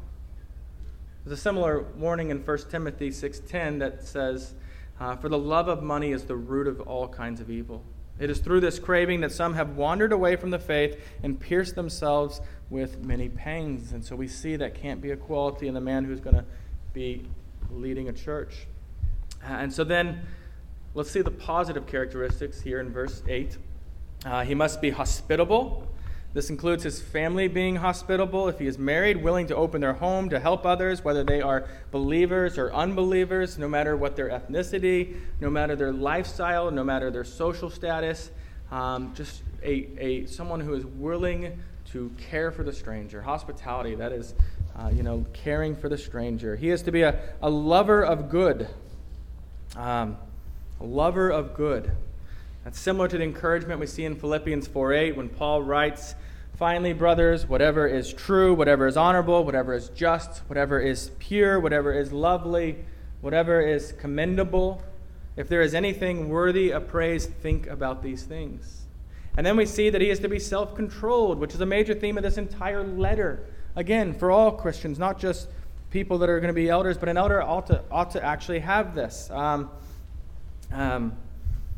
There's 1.24 1.38
a 1.38 1.42
similar 1.42 1.82
warning 1.96 2.30
in 2.30 2.44
1 2.44 2.70
Timothy 2.70 3.10
6:10 3.10 3.78
that 3.78 4.02
says, 4.02 4.54
Uh, 5.00 5.16
for 5.16 5.28
the 5.28 5.38
love 5.38 5.66
of 5.66 5.82
money 5.82 6.12
is 6.12 6.24
the 6.24 6.36
root 6.36 6.68
of 6.68 6.80
all 6.82 7.08
kinds 7.08 7.40
of 7.40 7.50
evil. 7.50 7.82
It 8.18 8.30
is 8.30 8.38
through 8.38 8.60
this 8.60 8.78
craving 8.78 9.22
that 9.22 9.32
some 9.32 9.54
have 9.54 9.76
wandered 9.76 10.12
away 10.12 10.36
from 10.36 10.50
the 10.50 10.58
faith 10.58 10.96
and 11.22 11.38
pierced 11.38 11.74
themselves 11.74 12.40
with 12.70 13.04
many 13.04 13.28
pangs. 13.28 13.92
And 13.92 14.04
so 14.04 14.14
we 14.14 14.28
see 14.28 14.54
that 14.56 14.74
can't 14.74 15.00
be 15.00 15.10
a 15.10 15.16
quality 15.16 15.66
in 15.66 15.74
the 15.74 15.80
man 15.80 16.04
who's 16.04 16.20
going 16.20 16.36
to 16.36 16.44
be 16.92 17.26
leading 17.70 18.08
a 18.08 18.12
church. 18.12 18.66
Uh, 19.42 19.54
and 19.54 19.72
so 19.72 19.82
then 19.82 20.20
let's 20.94 21.10
see 21.10 21.22
the 21.22 21.30
positive 21.30 21.86
characteristics 21.88 22.60
here 22.60 22.78
in 22.78 22.90
verse 22.90 23.22
8. 23.26 23.58
Uh, 24.24 24.44
he 24.44 24.54
must 24.54 24.80
be 24.80 24.90
hospitable. 24.90 25.86
This 26.32 26.50
includes 26.50 26.82
his 26.82 27.00
family 27.00 27.46
being 27.46 27.76
hospitable. 27.76 28.48
If 28.48 28.58
he 28.58 28.66
is 28.66 28.76
married, 28.76 29.22
willing 29.22 29.46
to 29.46 29.56
open 29.56 29.80
their 29.80 29.92
home 29.92 30.30
to 30.30 30.40
help 30.40 30.66
others, 30.66 31.04
whether 31.04 31.22
they 31.22 31.40
are 31.40 31.68
believers 31.92 32.58
or 32.58 32.72
unbelievers, 32.72 33.56
no 33.56 33.68
matter 33.68 33.96
what 33.96 34.16
their 34.16 34.30
ethnicity, 34.30 35.14
no 35.40 35.48
matter 35.48 35.76
their 35.76 35.92
lifestyle, 35.92 36.72
no 36.72 36.82
matter 36.82 37.10
their 37.10 37.22
social 37.22 37.70
status. 37.70 38.32
Um, 38.72 39.14
just 39.14 39.42
a, 39.62 39.88
a, 39.98 40.26
someone 40.26 40.58
who 40.58 40.74
is 40.74 40.84
willing 40.84 41.62
to 41.92 42.10
care 42.30 42.50
for 42.50 42.64
the 42.64 42.72
stranger. 42.72 43.22
Hospitality, 43.22 43.94
that 43.94 44.10
is, 44.10 44.34
uh, 44.76 44.90
you 44.92 45.04
know, 45.04 45.24
caring 45.32 45.76
for 45.76 45.88
the 45.88 45.98
stranger. 45.98 46.56
He 46.56 46.70
is 46.70 46.82
to 46.82 46.90
be 46.90 47.02
a, 47.02 47.20
a 47.42 47.50
lover 47.50 48.04
of 48.04 48.28
good. 48.28 48.68
Um, 49.76 50.16
a 50.80 50.84
lover 50.84 51.30
of 51.30 51.54
good. 51.54 51.92
That's 52.64 52.80
similar 52.80 53.08
to 53.08 53.18
the 53.18 53.24
encouragement 53.24 53.78
we 53.78 53.86
see 53.86 54.06
in 54.06 54.16
Philippians 54.16 54.66
4:8 54.66 55.16
when 55.16 55.28
Paul 55.28 55.62
writes, 55.62 56.14
Finally, 56.56 56.92
brothers, 56.94 57.46
whatever 57.46 57.86
is 57.86 58.12
true, 58.12 58.54
whatever 58.54 58.86
is 58.86 58.96
honorable, 58.96 59.44
whatever 59.44 59.74
is 59.74 59.90
just, 59.90 60.38
whatever 60.46 60.80
is 60.80 61.10
pure, 61.18 61.60
whatever 61.60 61.92
is 61.92 62.12
lovely, 62.12 62.76
whatever 63.20 63.60
is 63.60 63.92
commendable, 63.92 64.80
if 65.36 65.48
there 65.48 65.60
is 65.62 65.74
anything 65.74 66.28
worthy 66.28 66.70
of 66.70 66.86
praise, 66.86 67.26
think 67.26 67.66
about 67.66 68.02
these 68.02 68.22
things. 68.22 68.86
And 69.36 69.44
then 69.44 69.56
we 69.56 69.66
see 69.66 69.90
that 69.90 70.00
he 70.00 70.10
is 70.10 70.20
to 70.20 70.28
be 70.28 70.38
self 70.38 70.74
controlled, 70.76 71.40
which 71.40 71.54
is 71.54 71.60
a 71.60 71.66
major 71.66 71.92
theme 71.92 72.16
of 72.16 72.22
this 72.22 72.38
entire 72.38 72.84
letter. 72.84 73.44
Again, 73.76 74.14
for 74.14 74.30
all 74.30 74.52
Christians, 74.52 74.98
not 74.98 75.18
just 75.18 75.48
people 75.90 76.18
that 76.18 76.30
are 76.30 76.38
going 76.38 76.48
to 76.48 76.54
be 76.54 76.70
elders, 76.70 76.96
but 76.96 77.08
an 77.08 77.16
elder 77.16 77.42
ought 77.42 77.66
to, 77.66 77.82
ought 77.90 78.12
to 78.12 78.24
actually 78.24 78.60
have 78.60 78.94
this. 78.94 79.28
Um, 79.32 79.70
um, 80.72 81.16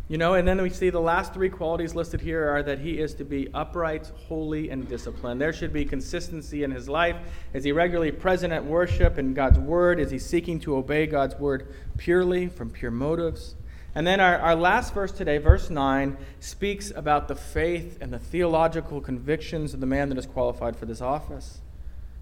you 0.08 0.18
know, 0.18 0.34
and 0.34 0.46
then 0.46 0.62
we 0.62 0.70
see 0.70 0.90
the 0.90 1.00
last 1.00 1.34
three 1.34 1.48
qualities 1.48 1.96
listed 1.96 2.20
here 2.20 2.48
are 2.48 2.62
that 2.62 2.78
he 2.78 3.00
is 3.00 3.12
to 3.14 3.24
be 3.24 3.48
upright, 3.52 4.12
holy, 4.28 4.70
and 4.70 4.88
disciplined. 4.88 5.40
There 5.40 5.52
should 5.52 5.72
be 5.72 5.84
consistency 5.84 6.62
in 6.62 6.70
his 6.70 6.88
life. 6.88 7.16
Is 7.52 7.64
he 7.64 7.72
regularly 7.72 8.12
present 8.12 8.52
at 8.52 8.64
worship 8.64 9.18
and 9.18 9.34
God's 9.34 9.58
word? 9.58 9.98
Is 9.98 10.12
he 10.12 10.18
seeking 10.20 10.60
to 10.60 10.76
obey 10.76 11.08
God's 11.08 11.34
word 11.34 11.74
purely 11.96 12.46
from 12.46 12.70
pure 12.70 12.92
motives? 12.92 13.56
And 13.96 14.06
then 14.06 14.20
our, 14.20 14.38
our 14.38 14.54
last 14.54 14.94
verse 14.94 15.10
today, 15.10 15.38
verse 15.38 15.70
9, 15.70 16.16
speaks 16.38 16.92
about 16.94 17.26
the 17.26 17.34
faith 17.34 17.98
and 18.00 18.12
the 18.12 18.18
theological 18.20 19.00
convictions 19.00 19.74
of 19.74 19.80
the 19.80 19.86
man 19.86 20.10
that 20.10 20.18
is 20.18 20.26
qualified 20.26 20.76
for 20.76 20.86
this 20.86 21.00
office. 21.00 21.60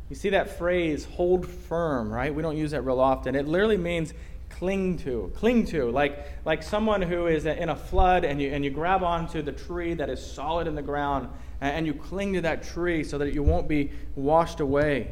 You 0.08 0.16
see 0.16 0.30
that 0.30 0.56
phrase, 0.56 1.04
hold 1.04 1.46
firm, 1.46 2.12
right? 2.12 2.34
We 2.34 2.42
don't 2.42 2.56
use 2.56 2.70
that 2.70 2.82
real 2.82 3.00
often. 3.00 3.34
It 3.34 3.48
literally 3.48 3.76
means 3.76 4.14
cling 4.50 4.96
to 4.98 5.32
cling 5.34 5.66
to 5.66 5.90
like 5.90 6.26
like 6.44 6.62
someone 6.62 7.02
who 7.02 7.26
is 7.26 7.44
in 7.44 7.68
a 7.68 7.76
flood 7.76 8.24
and 8.24 8.40
you 8.40 8.50
and 8.50 8.64
you 8.64 8.70
grab 8.70 9.02
onto 9.02 9.42
the 9.42 9.52
tree 9.52 9.94
that 9.94 10.08
is 10.08 10.24
solid 10.24 10.66
in 10.66 10.74
the 10.74 10.82
ground 10.82 11.28
and, 11.60 11.86
you 11.86 11.94
cling 11.94 12.34
to 12.34 12.42
that 12.42 12.62
tree 12.62 13.02
so 13.02 13.16
that 13.16 13.32
you 13.32 13.42
won't 13.42 13.66
be 13.66 13.90
washed 14.16 14.60
away 14.60 15.10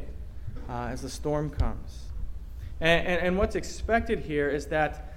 uh, 0.69 0.87
as 0.91 1.01
the 1.01 1.09
storm 1.09 1.49
comes 1.49 2.03
and, 2.79 3.07
and, 3.07 3.21
and 3.21 3.37
what's 3.37 3.55
expected 3.55 4.19
here 4.19 4.49
is 4.49 4.67
that 4.67 5.15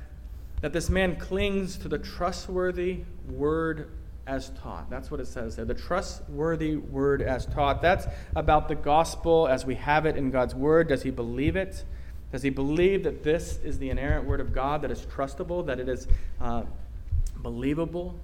that 0.63 0.73
this 0.73 0.89
man 0.89 1.17
clings 1.17 1.77
to 1.77 1.89
the 1.89 1.99
trustworthy 1.99 3.01
word 3.29 3.91
as 4.27 4.51
taught. 4.63 4.91
That's 4.91 5.11
what 5.11 5.21
it 5.21 5.27
says 5.27 5.57
there. 5.57 5.65
The 5.65 5.75
trustworthy 5.75 6.77
word 6.77 7.23
as 7.23 7.47
taught. 7.47 7.81
That's 7.81 8.07
about 8.35 8.69
the 8.69 8.75
gospel 8.75 9.47
as 9.47 9.65
we 9.65 9.77
have 9.77 10.07
it 10.07 10.17
in 10.17 10.31
God's 10.31 10.55
word. 10.55 10.89
Does 10.89 11.03
he 11.03 11.11
believe 11.11 11.57
it? 11.57 11.85
Does 12.33 12.43
he 12.43 12.51
believe 12.51 13.05
that 13.05 13.23
this 13.23 13.59
is 13.63 13.79
the 13.79 13.91
inerrant 13.91 14.27
word 14.27 14.41
of 14.41 14.53
God, 14.53 14.83
that 14.83 14.91
is 14.91 15.01
trustable, 15.03 15.65
that 15.67 15.79
it 15.79 15.89
is 15.89 16.09
uh, 16.41 16.63
believable? 17.37 18.19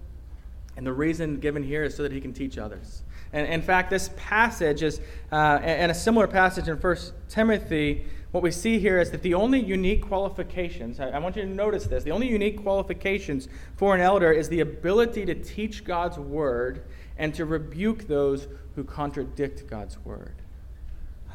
And 0.76 0.86
the 0.86 0.92
reason 0.92 1.38
given 1.38 1.62
here 1.62 1.84
is 1.84 1.94
so 1.94 2.02
that 2.02 2.12
he 2.12 2.20
can 2.20 2.32
teach 2.32 2.58
others. 2.58 3.02
And 3.32 3.46
in 3.46 3.62
fact, 3.62 3.90
this 3.90 4.10
passage 4.16 4.82
is, 4.82 5.00
uh, 5.30 5.60
and 5.62 5.90
a 5.90 5.94
similar 5.94 6.26
passage 6.26 6.68
in 6.68 6.76
1 6.76 6.96
Timothy, 7.28 8.04
what 8.32 8.42
we 8.42 8.50
see 8.50 8.78
here 8.78 8.98
is 8.98 9.10
that 9.10 9.22
the 9.22 9.34
only 9.34 9.60
unique 9.60 10.02
qualifications, 10.02 10.98
I, 10.98 11.18
want 11.18 11.36
you 11.36 11.42
to 11.42 11.48
notice 11.48 11.84
this, 11.84 12.02
the 12.02 12.12
only 12.12 12.28
unique 12.28 12.62
qualifications 12.62 13.48
for 13.76 13.94
an 13.94 14.00
elder 14.00 14.32
is 14.32 14.48
the 14.48 14.60
ability 14.60 15.26
to 15.26 15.34
teach 15.34 15.84
God's 15.84 16.18
word 16.18 16.84
and 17.18 17.34
to 17.34 17.44
rebuke 17.44 18.08
those 18.08 18.48
who 18.74 18.84
contradict 18.84 19.66
God's 19.68 20.02
word. 20.04 20.34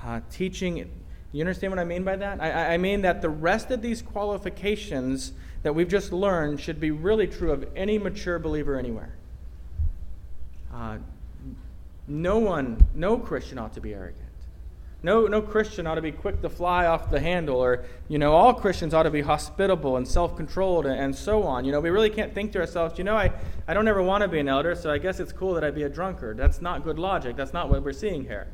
Uh, 0.04 0.22
teaching 0.32 0.90
you 1.32 1.42
understand 1.42 1.72
what 1.72 1.80
I 1.80 1.84
mean 1.84 2.04
by 2.04 2.16
that? 2.16 2.42
I, 2.42 2.74
I 2.74 2.78
mean 2.78 3.02
that 3.02 3.22
the 3.22 3.30
rest 3.30 3.70
of 3.72 3.82
these 3.82 4.02
qualifications 4.02 5.34
that 5.64 5.74
we've 5.74 5.90
just 5.90 6.14
learned 6.14 6.60
should 6.60 6.80
be 6.80 6.92
really 6.92 7.28
true 7.28 7.52
of 7.52 7.68
any 7.76 7.98
mature 7.98 8.40
believer 8.40 8.78
anywhere. 8.80 9.14
Uh, 10.74 10.98
no 12.08 12.40
one, 12.40 12.88
no 12.96 13.18
Christian 13.18 13.58
ought 13.58 13.74
to 13.74 13.82
be 13.82 13.94
arrogant. 13.94 14.24
No, 15.04 15.28
no 15.28 15.42
Christian 15.42 15.86
ought 15.86 15.96
to 15.96 16.02
be 16.02 16.12
quick 16.12 16.42
to 16.42 16.50
fly 16.50 16.86
off 16.86 17.12
the 17.12 17.20
handle, 17.20 17.64
or, 17.64 17.86
you 18.08 18.18
know, 18.18 18.34
all 18.34 18.54
Christians 18.54 18.94
ought 18.94 19.04
to 19.04 19.12
be 19.12 19.22
hospitable 19.22 19.98
and 19.98 20.08
self 20.08 20.36
controlled 20.36 20.86
and, 20.86 21.00
and, 21.00 21.16
so 21.16 21.44
on. 21.44 21.66
You 21.66 21.72
know, 21.72 21.80
we 21.80 21.92
really 21.92 22.10
can't 22.10 22.34
think 22.34 22.52
to 22.54 22.60
ourselves, 22.60 22.98
you 22.98 23.04
know, 23.04 23.16
I, 23.16 23.32
I 23.68 23.74
don't 23.74 23.88
ever 23.88 24.02
want 24.02 24.24
to 24.24 24.28
be 24.28 24.40
an 24.40 24.48
elder, 24.50 24.74
so 24.74 24.90
I 24.90 24.98
guess 24.98 25.20
it's 25.20 25.32
cool 25.32 25.54
that 25.54 25.64
I 25.64 25.70
be 25.70 25.84
a 25.84 25.90
drunkard. 25.90 26.38
That's 26.38 26.62
not 26.62 26.84
good 26.84 26.98
logic. 26.98 27.36
That's 27.36 27.54
not 27.54 27.70
what 27.70 27.84
we're 27.84 27.94
seeing 27.94 28.24
here. 28.24 28.48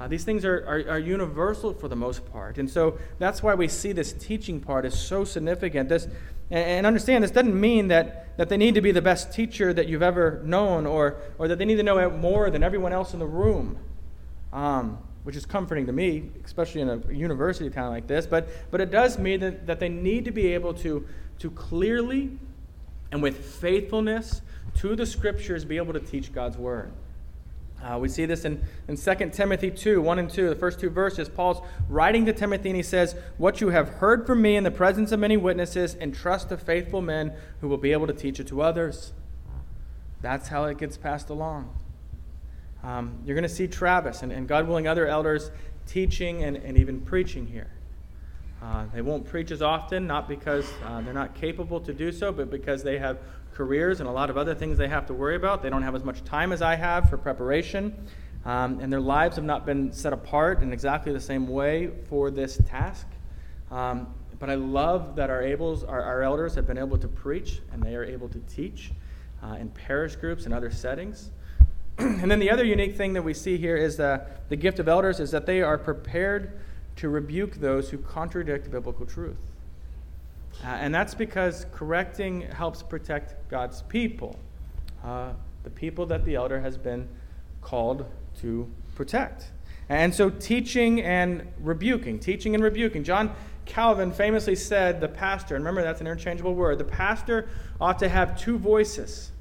Uh, 0.00 0.08
these 0.08 0.24
things 0.24 0.46
are, 0.46 0.64
are, 0.66 0.92
are, 0.92 0.98
universal 0.98 1.74
for 1.74 1.86
the 1.86 1.94
most 1.94 2.24
part. 2.32 2.56
And 2.56 2.70
so 2.70 2.98
that's 3.18 3.42
why 3.42 3.54
we 3.54 3.68
see 3.68 3.92
this 3.92 4.14
teaching 4.14 4.58
part 4.58 4.86
is 4.86 4.98
so 4.98 5.24
significant. 5.24 5.90
This, 5.90 6.06
and, 6.50 6.64
and 6.70 6.86
understand, 6.86 7.22
this 7.22 7.30
doesn't 7.30 7.60
mean 7.60 7.88
that, 7.88 8.34
that 8.38 8.48
they 8.48 8.56
need 8.56 8.76
to 8.76 8.80
be 8.80 8.92
the 8.92 9.02
best 9.02 9.30
teacher 9.30 9.74
that 9.74 9.88
you've 9.88 10.02
ever 10.02 10.40
known 10.42 10.86
or, 10.86 11.18
or 11.36 11.48
that 11.48 11.58
they 11.58 11.66
need 11.66 11.76
to 11.76 11.82
know 11.82 12.08
more 12.08 12.48
than 12.48 12.62
everyone 12.62 12.94
else 12.94 13.12
in 13.12 13.18
the 13.18 13.26
room, 13.26 13.76
um, 14.54 14.96
which 15.24 15.36
is 15.36 15.44
comforting 15.44 15.84
to 15.84 15.92
me, 15.92 16.30
especially 16.46 16.80
in 16.80 16.88
a 16.88 17.12
university 17.12 17.68
town 17.68 17.90
like 17.90 18.06
this. 18.06 18.24
But, 18.24 18.48
but 18.70 18.80
it 18.80 18.90
does 18.90 19.18
mean 19.18 19.40
that, 19.40 19.66
that 19.66 19.80
they 19.80 19.90
need 19.90 20.24
to 20.24 20.30
be 20.30 20.54
able 20.54 20.72
to, 20.76 21.06
to 21.40 21.50
clearly 21.50 22.38
and 23.12 23.22
with 23.22 23.44
faithfulness 23.44 24.40
to 24.76 24.96
the 24.96 25.04
scriptures 25.04 25.66
be 25.66 25.76
able 25.76 25.92
to 25.92 26.00
teach 26.00 26.32
God's 26.32 26.56
word. 26.56 26.90
Uh, 27.82 27.98
we 27.98 28.08
see 28.08 28.26
this 28.26 28.44
in, 28.44 28.62
in 28.88 28.96
2 28.96 29.30
Timothy 29.30 29.70
2 29.70 30.02
1 30.02 30.18
and 30.18 30.30
2, 30.30 30.50
the 30.50 30.56
first 30.56 30.78
two 30.78 30.90
verses. 30.90 31.28
Paul's 31.28 31.62
writing 31.88 32.26
to 32.26 32.32
Timothy 32.32 32.70
and 32.70 32.76
he 32.76 32.82
says, 32.82 33.16
What 33.38 33.60
you 33.60 33.70
have 33.70 33.88
heard 33.88 34.26
from 34.26 34.42
me 34.42 34.56
in 34.56 34.64
the 34.64 34.70
presence 34.70 35.12
of 35.12 35.20
many 35.20 35.36
witnesses, 35.36 35.94
entrust 35.96 36.50
to 36.50 36.58
faithful 36.58 37.00
men 37.00 37.32
who 37.60 37.68
will 37.68 37.78
be 37.78 37.92
able 37.92 38.06
to 38.06 38.12
teach 38.12 38.38
it 38.38 38.46
to 38.48 38.60
others. 38.60 39.12
That's 40.20 40.48
how 40.48 40.64
it 40.64 40.76
gets 40.76 40.98
passed 40.98 41.30
along. 41.30 41.74
Um, 42.82 43.18
you're 43.24 43.34
going 43.34 43.42
to 43.42 43.48
see 43.48 43.66
Travis 43.66 44.22
and, 44.22 44.32
and, 44.32 44.46
God 44.46 44.66
willing, 44.66 44.86
other 44.86 45.06
elders 45.06 45.50
teaching 45.86 46.44
and, 46.44 46.56
and 46.56 46.78
even 46.78 47.00
preaching 47.00 47.46
here. 47.46 47.70
Uh, 48.62 48.84
they 48.92 49.00
won't 49.00 49.26
preach 49.26 49.50
as 49.50 49.62
often, 49.62 50.06
not 50.06 50.28
because 50.28 50.70
uh, 50.84 51.00
they're 51.00 51.14
not 51.14 51.34
capable 51.34 51.80
to 51.80 51.94
do 51.94 52.12
so, 52.12 52.30
but 52.30 52.50
because 52.50 52.82
they 52.82 52.98
have 52.98 53.18
careers 53.52 54.00
and 54.00 54.08
a 54.08 54.12
lot 54.12 54.30
of 54.30 54.36
other 54.36 54.54
things 54.54 54.78
they 54.78 54.88
have 54.88 55.06
to 55.06 55.14
worry 55.14 55.36
about. 55.36 55.62
They 55.62 55.70
don't 55.70 55.82
have 55.82 55.94
as 55.94 56.04
much 56.04 56.24
time 56.24 56.52
as 56.52 56.62
I 56.62 56.76
have 56.76 57.10
for 57.10 57.16
preparation. 57.16 57.94
Um, 58.44 58.80
and 58.80 58.92
their 58.92 59.00
lives 59.00 59.36
have 59.36 59.44
not 59.44 59.66
been 59.66 59.92
set 59.92 60.12
apart 60.12 60.62
in 60.62 60.72
exactly 60.72 61.12
the 61.12 61.20
same 61.20 61.46
way 61.46 61.90
for 62.08 62.30
this 62.30 62.58
task. 62.66 63.06
Um, 63.70 64.14
but 64.38 64.48
I 64.48 64.54
love 64.54 65.16
that 65.16 65.28
our, 65.28 65.42
ables, 65.42 65.86
our, 65.86 66.02
our, 66.02 66.22
elders 66.22 66.54
have 66.54 66.66
been 66.66 66.78
able 66.78 66.96
to 66.96 67.08
preach 67.08 67.60
and 67.72 67.82
they 67.82 67.94
are 67.94 68.04
able 68.04 68.28
to 68.30 68.38
teach 68.48 68.90
uh, 69.42 69.56
in 69.60 69.68
parish 69.68 70.16
groups 70.16 70.46
and 70.46 70.54
other 70.54 70.70
settings. 70.70 71.30
and 71.98 72.30
then 72.30 72.38
the 72.38 72.50
other 72.50 72.64
unique 72.64 72.96
thing 72.96 73.12
that 73.12 73.22
we 73.22 73.34
see 73.34 73.58
here 73.58 73.76
is 73.76 73.98
the, 73.98 74.24
the 74.48 74.56
gift 74.56 74.78
of 74.78 74.88
elders 74.88 75.20
is 75.20 75.30
that 75.30 75.44
they 75.44 75.60
are 75.60 75.76
prepared 75.76 76.58
to 76.96 77.10
rebuke 77.10 77.56
those 77.56 77.90
who 77.90 77.98
contradict 77.98 78.70
biblical 78.70 79.04
truth. 79.04 79.49
Uh, 80.64 80.68
and 80.68 80.94
that's 80.94 81.14
because 81.14 81.66
correcting 81.72 82.42
helps 82.42 82.82
protect 82.82 83.48
God's 83.48 83.82
people, 83.82 84.38
uh, 85.02 85.32
the 85.62 85.70
people 85.70 86.04
that 86.06 86.24
the 86.24 86.34
elder 86.34 86.60
has 86.60 86.76
been 86.76 87.08
called 87.62 88.04
to 88.40 88.70
protect. 88.94 89.52
And 89.88 90.14
so, 90.14 90.30
teaching 90.30 91.00
and 91.02 91.46
rebuking, 91.60 92.18
teaching 92.18 92.54
and 92.54 92.62
rebuking. 92.62 93.02
John 93.02 93.34
Calvin 93.64 94.12
famously 94.12 94.54
said 94.54 95.00
the 95.00 95.08
pastor, 95.08 95.56
and 95.56 95.64
remember 95.64 95.82
that's 95.82 96.00
an 96.00 96.06
interchangeable 96.06 96.54
word, 96.54 96.78
the 96.78 96.84
pastor 96.84 97.48
ought 97.80 97.98
to 97.98 98.08
have 98.08 98.38
two 98.38 98.58
voices 98.58 99.32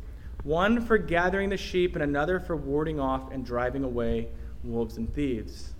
one 0.43 0.81
for 0.81 0.97
gathering 0.97 1.49
the 1.49 1.57
sheep, 1.57 1.95
and 1.95 2.03
another 2.03 2.39
for 2.39 2.55
warding 2.55 2.99
off 2.99 3.31
and 3.31 3.45
driving 3.45 3.83
away 3.83 4.29
wolves 4.63 4.97
and 4.97 5.13
thieves. 5.13 5.73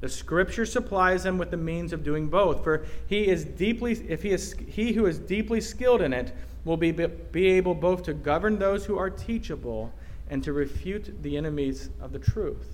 The 0.00 0.08
scripture 0.08 0.66
supplies 0.66 1.22
them 1.22 1.38
with 1.38 1.50
the 1.50 1.56
means 1.56 1.92
of 1.92 2.04
doing 2.04 2.28
both. 2.28 2.62
For 2.62 2.84
he 3.06 3.28
is 3.28 3.44
deeply, 3.44 3.92
if 4.08 4.22
he 4.22 4.30
is 4.30 4.54
he 4.68 4.92
who 4.92 5.06
is 5.06 5.18
deeply 5.18 5.60
skilled 5.60 6.02
in 6.02 6.12
it, 6.12 6.32
will 6.64 6.76
be, 6.76 6.90
be 6.90 7.46
able 7.46 7.74
both 7.74 8.02
to 8.02 8.12
govern 8.12 8.58
those 8.58 8.84
who 8.84 8.98
are 8.98 9.08
teachable 9.08 9.92
and 10.28 10.42
to 10.42 10.52
refute 10.52 11.22
the 11.22 11.36
enemies 11.36 11.88
of 12.00 12.12
the 12.12 12.18
truth. 12.18 12.66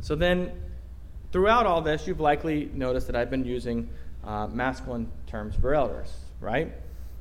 So 0.00 0.14
then, 0.14 0.52
throughout 1.32 1.66
all 1.66 1.80
this, 1.80 2.06
you've 2.06 2.20
likely 2.20 2.70
noticed 2.74 3.06
that 3.06 3.16
I've 3.16 3.30
been 3.30 3.44
using 3.44 3.88
uh, 4.24 4.46
masculine 4.46 5.10
terms 5.26 5.56
for 5.56 5.74
elders, 5.74 6.12
right? 6.40 6.72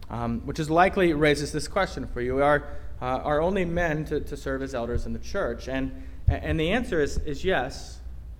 Um, 0.10 0.42
which 0.42 0.60
is 0.60 0.70
likely 0.70 1.14
raises 1.14 1.52
this 1.52 1.68
question 1.68 2.08
for 2.08 2.22
you: 2.22 2.44
Are 2.44 2.68
uh, 3.02 3.06
are 3.06 3.42
only 3.42 3.66
men 3.66 4.06
to, 4.06 4.20
to 4.20 4.38
serve 4.38 4.62
as 4.62 4.76
elders 4.76 5.06
in 5.06 5.14
the 5.14 5.20
church? 5.20 5.68
And 5.68 6.04
and 6.28 6.60
the 6.60 6.72
answer 6.72 7.02
is 7.02 7.18
is 7.20 7.44
yes. 7.44 7.97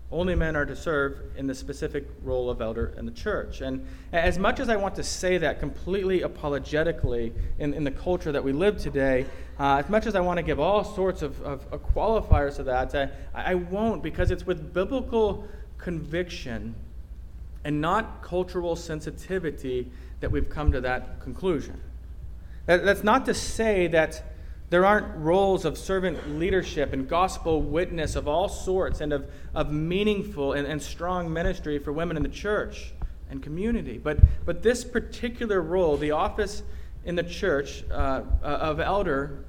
Only 0.10 0.36
men 0.36 0.56
are 0.56 0.66
to 0.66 0.76
serve 0.76 1.20
in 1.36 1.48
the 1.48 1.56
specific 1.56 2.08
role 2.24 2.50
of 2.50 2.62
elder 2.62 2.94
in 2.98 3.06
the 3.06 3.12
church. 3.12 3.60
And 3.60 3.86
as 4.14 4.40
much 4.40 4.62
as 4.62 4.70
I 4.70 4.78
want 4.78 4.96
to 4.96 5.04
say 5.04 5.38
that 5.40 5.60
completely 5.60 6.22
apologetically 6.22 7.34
in, 7.60 7.74
in 7.74 7.84
the 7.84 7.92
culture 7.92 8.32
that 8.32 8.42
we 8.42 8.54
live 8.54 8.78
today, 8.78 9.26
uh, 9.60 9.82
as 9.84 9.90
much 9.90 10.06
as 10.06 10.16
I 10.16 10.22
want 10.22 10.38
to 10.38 10.44
give 10.44 10.62
all 10.62 10.86
sorts 10.86 11.22
of, 11.22 11.42
of, 11.42 11.66
of 11.74 11.86
qualifiers 11.94 12.56
to 12.56 12.64
that, 12.64 12.96
I, 12.96 13.52
I 13.52 13.56
won't 13.56 14.02
because 14.02 14.32
it's 14.32 14.46
with 14.46 14.74
biblical 14.74 15.46
conviction 15.78 16.74
and 17.66 17.82
not 17.82 18.22
cultural 18.22 18.78
sensitivity 18.78 19.92
that 20.22 20.32
we've 20.32 20.50
come 20.50 20.72
to 20.72 20.80
that 20.82 21.20
conclusion. 21.20 21.82
That, 22.66 22.86
that's 22.86 23.04
not 23.04 23.26
to 23.26 23.34
say 23.34 23.88
that 23.88 24.24
there 24.70 24.86
aren't 24.86 25.16
roles 25.16 25.64
of 25.64 25.78
servant 25.78 26.38
leadership 26.38 26.92
and 26.92 27.08
gospel 27.08 27.62
witness 27.62 28.16
of 28.16 28.28
all 28.28 28.50
sorts 28.50 29.00
and 29.00 29.14
of, 29.14 29.30
of 29.56 29.72
meaningful 29.72 30.54
and, 30.54 30.68
and 30.68 30.82
strong 30.82 31.32
ministry 31.32 31.80
for 31.80 31.94
women 31.94 32.18
in 32.18 32.24
the 32.24 32.30
church 32.30 32.92
and 33.30 33.42
community. 33.42 33.98
But, 33.98 34.20
but 34.46 34.64
this 34.64 34.84
particular 34.84 35.62
role, 35.62 35.96
the 35.96 36.12
office 36.12 36.64
in 37.06 37.16
the 37.16 37.24
church 37.24 37.86
uh, 37.90 38.24
uh 38.44 38.46
of 38.46 38.80
elder, 38.80 39.46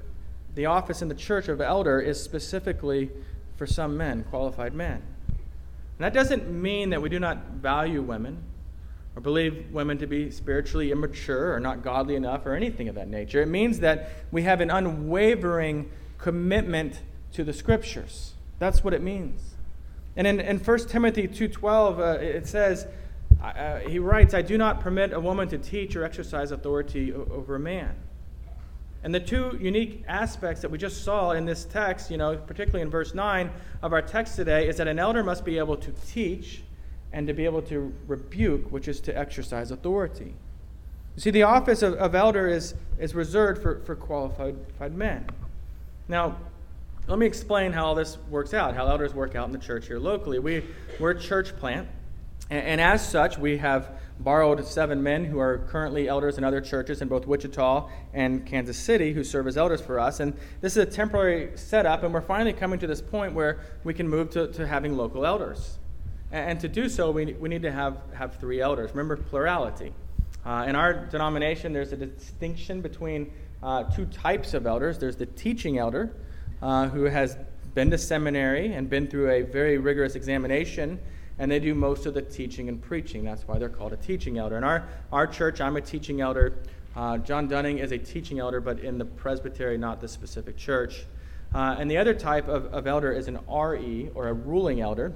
the 0.55 0.67
office 0.67 1.01
in 1.01 1.09
the 1.09 1.15
church 1.15 1.49
of 1.49 1.59
elder 1.59 1.99
is 1.99 2.21
specifically 2.21 3.09
for 3.57 3.67
some 3.67 3.97
men, 3.97 4.23
qualified 4.29 4.73
men. 4.73 5.01
And 5.27 6.05
that 6.05 6.13
doesn't 6.13 6.49
mean 6.49 6.91
that 6.91 7.01
we 7.01 7.09
do 7.09 7.19
not 7.19 7.43
value 7.55 8.01
women 8.01 8.41
or 9.15 9.21
believe 9.21 9.71
women 9.71 9.97
to 9.97 10.07
be 10.07 10.31
spiritually 10.31 10.91
immature 10.91 11.53
or 11.53 11.59
not 11.59 11.83
godly 11.83 12.15
enough 12.15 12.45
or 12.45 12.53
anything 12.53 12.87
of 12.87 12.95
that 12.95 13.07
nature. 13.07 13.41
It 13.41 13.47
means 13.47 13.79
that 13.79 14.11
we 14.31 14.43
have 14.43 14.61
an 14.61 14.69
unwavering 14.69 15.89
commitment 16.17 17.01
to 17.33 17.43
the 17.43 17.53
scriptures. 17.53 18.33
That's 18.59 18.83
what 18.83 18.93
it 18.93 19.01
means. 19.01 19.55
And 20.15 20.27
in, 20.27 20.39
in 20.39 20.59
1 20.59 20.87
Timothy 20.87 21.27
2.12, 21.27 21.99
uh, 21.99 22.19
it 22.19 22.47
says, 22.47 22.87
uh, 23.41 23.79
he 23.79 23.99
writes, 23.99 24.33
I 24.33 24.41
do 24.41 24.57
not 24.57 24.81
permit 24.81 25.13
a 25.13 25.19
woman 25.19 25.47
to 25.49 25.57
teach 25.57 25.95
or 25.95 26.03
exercise 26.03 26.51
authority 26.51 27.13
over 27.13 27.55
a 27.55 27.59
man. 27.59 27.95
And 29.01 29.15
the 29.15 29.19
two 29.19 29.57
unique 29.61 30.03
aspects 30.09 30.61
that 30.61 30.69
we 30.69 30.77
just 30.77 31.05
saw 31.05 31.31
in 31.31 31.45
this 31.45 31.63
text, 31.63 32.11
you 32.11 32.17
know, 32.17 32.35
particularly 32.35 32.81
in 32.81 32.89
verse 32.89 33.13
9 33.13 33.49
of 33.81 33.93
our 33.93 34.01
text 34.01 34.35
today, 34.35 34.67
is 34.67 34.77
that 34.77 34.89
an 34.89 34.99
elder 34.99 35.23
must 35.23 35.45
be 35.45 35.57
able 35.57 35.77
to 35.77 35.91
teach 36.07 36.63
and 37.11 37.27
to 37.27 37.33
be 37.33 37.45
able 37.45 37.61
to 37.63 37.93
rebuke, 38.07 38.71
which 38.71 38.87
is 38.87 38.99
to 39.01 39.17
exercise 39.17 39.71
authority. 39.71 40.35
You 41.15 41.21
see, 41.21 41.31
the 41.31 41.43
office 41.43 41.81
of, 41.81 41.95
of 41.95 42.15
elder 42.15 42.47
is, 42.47 42.75
is 42.99 43.15
reserved 43.15 43.61
for, 43.61 43.79
for 43.81 43.95
qualified 43.95 44.95
men. 44.95 45.27
Now, 46.07 46.37
let 47.07 47.17
me 47.17 47.25
explain 47.25 47.73
how 47.73 47.87
all 47.87 47.95
this 47.95 48.17
works 48.29 48.53
out, 48.53 48.75
how 48.75 48.87
elders 48.87 49.13
work 49.13 49.35
out 49.35 49.47
in 49.47 49.51
the 49.51 49.57
church 49.57 49.87
here 49.87 49.99
locally. 49.99 50.37
We, 50.37 50.63
we're 50.99 51.11
a 51.11 51.19
church 51.19 51.57
plant, 51.57 51.87
and, 52.51 52.63
and 52.63 52.81
as 52.81 53.07
such, 53.07 53.37
we 53.37 53.57
have 53.57 53.89
borrowed 54.19 54.63
seven 54.65 55.01
men 55.01 55.25
who 55.25 55.39
are 55.39 55.59
currently 55.69 56.07
elders 56.07 56.37
in 56.37 56.43
other 56.43 56.61
churches 56.61 57.01
in 57.01 57.07
both 57.07 57.25
Wichita 57.25 57.89
and 58.13 58.45
Kansas 58.45 58.77
City 58.77 59.13
who 59.13 59.23
serve 59.23 59.47
as 59.47 59.57
elders 59.57 59.81
for 59.81 59.99
us. 59.99 60.19
And 60.19 60.33
this 60.61 60.77
is 60.77 60.83
a 60.83 60.85
temporary 60.85 61.57
setup, 61.57 62.03
and 62.03 62.13
we're 62.13 62.21
finally 62.21 62.53
coming 62.53 62.79
to 62.79 62.87
this 62.87 63.01
point 63.01 63.33
where 63.33 63.59
we 63.83 63.93
can 63.93 64.07
move 64.07 64.29
to, 64.31 64.47
to 64.53 64.67
having 64.67 64.95
local 64.95 65.25
elders. 65.25 65.78
And 66.31 66.59
to 66.59 66.67
do 66.67 66.89
so, 66.89 67.09
we, 67.09 67.33
we 67.33 67.49
need 67.49 67.63
to 67.63 67.71
have, 67.71 67.97
have 68.13 68.35
three 68.35 68.61
elders. 68.61 68.91
Remember 68.91 69.17
plurality. 69.17 69.93
Uh, 70.45 70.65
in 70.67 70.75
our 70.75 70.93
denomination, 70.93 71.73
there's 71.73 71.91
a 71.91 71.97
distinction 71.97 72.81
between 72.81 73.31
uh, 73.63 73.83
two 73.83 74.05
types 74.05 74.53
of 74.53 74.67
elders. 74.67 74.99
There's 74.99 75.15
the 75.15 75.25
teaching 75.25 75.79
elder, 75.79 76.15
uh, 76.61 76.87
who 76.89 77.05
has 77.05 77.35
been 77.73 77.89
to 77.91 77.97
seminary 77.97 78.73
and 78.73 78.89
been 78.89 79.07
through 79.07 79.31
a 79.31 79.41
very 79.41 79.77
rigorous 79.77 80.15
examination, 80.15 80.99
and 81.39 81.51
they 81.51 81.59
do 81.59 81.73
most 81.73 82.05
of 82.05 82.13
the 82.13 82.21
teaching 82.21 82.69
and 82.69 82.81
preaching. 82.81 83.23
That's 83.23 83.47
why 83.47 83.57
they're 83.57 83.69
called 83.69 83.93
a 83.93 83.97
teaching 83.97 84.37
elder. 84.37 84.57
In 84.57 84.63
our, 84.63 84.87
our 85.11 85.25
church, 85.25 85.59
I'm 85.61 85.77
a 85.77 85.81
teaching 85.81 86.21
elder. 86.21 86.59
Uh, 86.95 87.17
John 87.17 87.47
Dunning 87.47 87.79
is 87.79 87.91
a 87.91 87.97
teaching 87.97 88.39
elder, 88.39 88.61
but 88.61 88.79
in 88.79 88.97
the 88.97 89.05
presbytery, 89.05 89.77
not 89.77 89.99
the 89.99 90.07
specific 90.07 90.57
church. 90.57 91.05
Uh, 91.53 91.75
and 91.79 91.89
the 91.89 91.97
other 91.97 92.13
type 92.13 92.47
of, 92.47 92.65
of 92.67 92.85
elder 92.85 93.11
is 93.11 93.27
an 93.27 93.39
RE, 93.47 94.09
or 94.13 94.27
a 94.27 94.33
ruling 94.33 94.81
elder. 94.81 95.13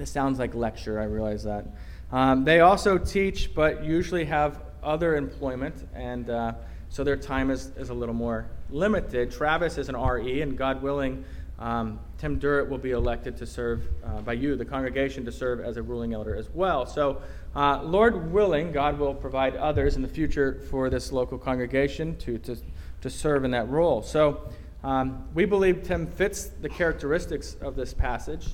This 0.00 0.10
sounds 0.10 0.38
like 0.38 0.54
lecture, 0.54 0.98
I 0.98 1.04
realize 1.04 1.44
that. 1.44 1.66
Um, 2.10 2.42
they 2.42 2.60
also 2.60 2.96
teach, 2.96 3.54
but 3.54 3.84
usually 3.84 4.24
have 4.24 4.62
other 4.82 5.14
employment, 5.14 5.86
and 5.94 6.30
uh, 6.30 6.54
so 6.88 7.04
their 7.04 7.18
time 7.18 7.50
is, 7.50 7.72
is 7.76 7.90
a 7.90 7.94
little 7.94 8.14
more 8.14 8.46
limited. 8.70 9.30
Travis 9.30 9.76
is 9.76 9.90
an 9.90 9.96
RE, 9.98 10.40
and 10.40 10.56
God 10.56 10.80
willing, 10.80 11.22
um, 11.58 12.00
Tim 12.16 12.38
Durrett 12.38 12.70
will 12.70 12.78
be 12.78 12.92
elected 12.92 13.36
to 13.36 13.46
serve 13.46 13.88
uh, 14.02 14.22
by 14.22 14.32
you, 14.32 14.56
the 14.56 14.64
congregation, 14.64 15.22
to 15.26 15.32
serve 15.32 15.60
as 15.60 15.76
a 15.76 15.82
ruling 15.82 16.14
elder 16.14 16.34
as 16.34 16.48
well. 16.48 16.86
So, 16.86 17.20
uh, 17.54 17.82
Lord 17.82 18.32
willing, 18.32 18.72
God 18.72 18.98
will 18.98 19.14
provide 19.14 19.54
others 19.54 19.96
in 19.96 20.02
the 20.02 20.08
future 20.08 20.62
for 20.70 20.88
this 20.88 21.12
local 21.12 21.36
congregation 21.36 22.16
to, 22.20 22.38
to, 22.38 22.56
to 23.02 23.10
serve 23.10 23.44
in 23.44 23.50
that 23.50 23.68
role. 23.68 24.00
So, 24.00 24.50
um, 24.82 25.28
we 25.34 25.44
believe 25.44 25.82
Tim 25.82 26.06
fits 26.06 26.46
the 26.46 26.70
characteristics 26.70 27.54
of 27.60 27.76
this 27.76 27.92
passage. 27.92 28.48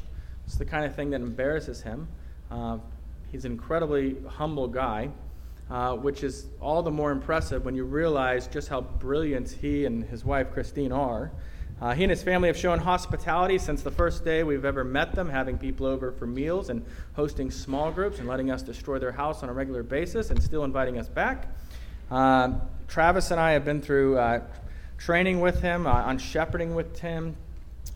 It's 0.46 0.56
the 0.56 0.64
kind 0.64 0.84
of 0.84 0.94
thing 0.94 1.10
that 1.10 1.20
embarrasses 1.20 1.82
him. 1.82 2.08
Uh, 2.50 2.78
he's 3.32 3.44
an 3.44 3.52
incredibly 3.52 4.16
humble 4.28 4.68
guy, 4.68 5.10
uh, 5.70 5.96
which 5.96 6.22
is 6.22 6.46
all 6.60 6.82
the 6.82 6.90
more 6.90 7.10
impressive 7.10 7.64
when 7.64 7.74
you 7.74 7.84
realize 7.84 8.46
just 8.46 8.68
how 8.68 8.80
brilliant 8.80 9.50
he 9.50 9.84
and 9.86 10.04
his 10.04 10.24
wife 10.24 10.52
Christine 10.52 10.92
are. 10.92 11.32
Uh, 11.80 11.92
he 11.92 12.04
and 12.04 12.10
his 12.10 12.22
family 12.22 12.48
have 12.48 12.56
shown 12.56 12.78
hospitality 12.78 13.58
since 13.58 13.82
the 13.82 13.90
first 13.90 14.24
day 14.24 14.44
we've 14.44 14.64
ever 14.64 14.82
met 14.82 15.14
them, 15.14 15.28
having 15.28 15.58
people 15.58 15.84
over 15.84 16.10
for 16.10 16.26
meals 16.26 16.70
and 16.70 16.82
hosting 17.14 17.50
small 17.50 17.90
groups 17.90 18.18
and 18.18 18.26
letting 18.26 18.50
us 18.50 18.62
destroy 18.62 18.98
their 18.98 19.12
house 19.12 19.42
on 19.42 19.50
a 19.50 19.52
regular 19.52 19.82
basis 19.82 20.30
and 20.30 20.42
still 20.42 20.64
inviting 20.64 20.96
us 20.96 21.08
back. 21.08 21.54
Uh, 22.10 22.52
Travis 22.88 23.30
and 23.30 23.40
I 23.40 23.50
have 23.50 23.64
been 23.64 23.82
through 23.82 24.16
uh, 24.16 24.40
training 24.96 25.40
with 25.40 25.60
him 25.60 25.86
uh, 25.86 25.90
on 25.90 26.16
shepherding 26.16 26.74
with 26.74 26.96
Tim, 26.96 27.36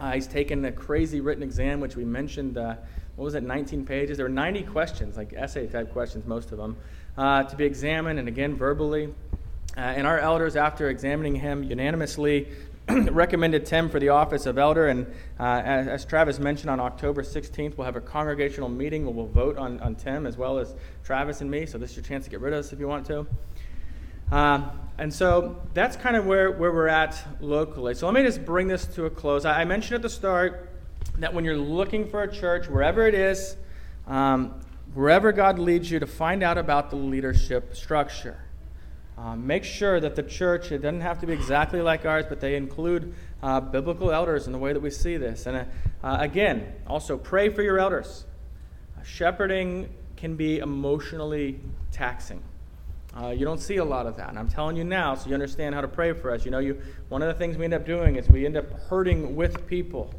uh, 0.01 0.13
he's 0.13 0.27
taken 0.27 0.65
a 0.65 0.73
crazy 0.73 1.21
written 1.21 1.43
exam, 1.43 1.79
which 1.79 1.95
we 1.95 2.05
mentioned, 2.05 2.57
uh, 2.57 2.77
what 3.17 3.25
was 3.27 3.35
it, 3.35 3.43
19 3.43 3.85
pages? 3.85 4.17
There 4.17 4.25
were 4.25 4.31
90 4.31 4.63
questions, 4.63 5.17
like 5.17 5.35
essay 5.35 5.67
type 5.67 5.93
questions, 5.93 6.27
most 6.27 6.53
of 6.53 6.59
them, 6.59 6.77
uh, 7.19 7.43
to 7.45 7.55
be 7.55 7.65
examined, 7.65 8.19
and 8.19 8.27
again, 8.27 8.57
verbally. 8.57 9.13
Uh, 9.77 9.81
and 9.81 10.07
our 10.07 10.19
elders, 10.19 10.57
after 10.57 10.89
examining 10.89 11.37
him 11.37 11.63
unanimously, 11.63 12.49
recommended 12.89 13.67
Tim 13.67 13.91
for 13.91 14.01
the 14.01 14.09
office 14.09 14.47
of 14.47 14.57
elder. 14.57 14.89
And 14.89 15.07
uh, 15.39 15.63
as, 15.65 15.87
as, 15.87 16.05
Travis 16.07 16.39
mentioned, 16.39 16.71
on 16.71 16.81
October 16.81 17.23
16th, 17.23 17.77
we'll 17.77 17.85
have 17.85 17.97
a 17.97 18.01
congregational 18.01 18.71
meeting 18.71 19.05
where 19.05 19.15
we'll 19.15 19.27
vote 19.27 19.59
on, 19.59 19.79
on 19.81 19.95
Tim 19.95 20.27
as 20.27 20.37
well 20.37 20.59
as 20.59 20.75
Travis 21.05 21.43
and 21.43 21.51
me. 21.51 21.67
So 21.67 21.79
this 21.79 21.91
is 21.91 21.97
your 21.97 22.05
chance 22.05 22.25
to 22.25 22.31
get 22.31 22.41
rid 22.41 22.53
of 22.53 22.61
us 22.61 22.73
if 22.73 22.81
you 22.81 22.89
want 22.89 23.07
to. 23.07 23.27
Um, 24.31 24.71
and 24.99 25.13
so 25.13 25.57
that's 25.73 25.97
kind 25.97 26.15
of 26.15 26.27
where, 26.27 26.51
where 26.51 26.73
we're 26.73 26.89
at 26.89 27.23
locally. 27.41 27.95
So 27.95 28.07
let 28.07 28.15
me 28.15 28.23
just 28.23 28.45
bring 28.45 28.69
this 28.69 28.85
to 28.87 29.07
a 29.07 29.11
close. 29.11 29.45
I, 29.45 29.63
I 29.63 29.65
mentioned 29.65 29.97
at 29.97 30.03
the 30.03 30.11
start 30.11 30.69
that 31.19 31.33
when 31.33 31.45
you're 31.45 31.57
looking 31.57 32.09
for 32.09 32.23
a 32.23 32.33
church, 32.33 32.69
wherever 32.69 33.07
it 33.07 33.15
is, 33.15 33.57
um, 34.07 34.61
wherever 34.95 35.33
God 35.33 35.59
leads 35.59 35.91
you 35.91 35.99
to 36.01 36.07
find 36.07 36.43
out 36.43 36.59
about 36.59 36.91
the 36.91 36.97
leadership 36.97 37.75
structure. 37.75 38.45
Um, 39.17 39.47
make 39.47 39.65
sure 39.65 40.01
that 40.01 40.17
the 40.17 40.23
church, 40.23 40.73
it 40.73 40.79
doesn't 40.79 41.03
have 41.03 41.21
to 41.21 41.27
be 41.27 41.33
exactly 41.33 41.83
like 41.83 42.07
ours, 42.07 42.25
but 42.29 42.41
they 42.41 42.57
include 42.57 43.15
uh, 43.43 43.61
biblical 43.61 44.11
elders 44.11 44.47
in 44.47 44.53
the 44.53 44.59
way 44.59 44.73
that 44.73 44.81
we 44.81 44.91
see 44.91 45.17
this. 45.17 45.47
And 45.47 45.57
uh, 45.57 45.65
uh, 46.03 46.17
again, 46.21 46.73
also 46.87 47.19
pray 47.19 47.49
for 47.51 47.63
your 47.63 47.79
elders. 47.79 48.25
shepherding 49.05 49.89
can 50.17 50.37
be 50.37 50.59
emotionally 50.59 51.61
taxing. 51.93 52.43
Uh, 53.17 53.31
you 53.31 53.45
don't 53.45 53.61
see 53.61 53.77
a 53.79 53.85
lot 53.85 54.07
of 54.07 54.17
that. 54.17 54.29
And 54.29 54.39
I'm 54.39 54.49
telling 54.49 54.77
you 54.77 54.85
now 54.85 55.15
so 55.15 55.29
you 55.29 55.35
understand 55.35 55.75
how 55.75 55.81
to 55.81 55.89
pray 55.89 56.13
for 56.13 56.31
us. 56.31 56.45
You 56.45 56.53
know, 56.53 56.61
you, 56.61 56.81
one 57.09 57.23
of 57.23 57.29
the 57.29 57.35
things 57.35 57.57
we 57.57 57.65
end 57.65 57.75
up 57.75 57.85
doing 57.85 58.17
is 58.17 58.29
we 58.29 58.47
end 58.47 58.57
up 58.57 58.71
hurting 58.89 59.35
with 59.35 59.67
people. 59.67 60.15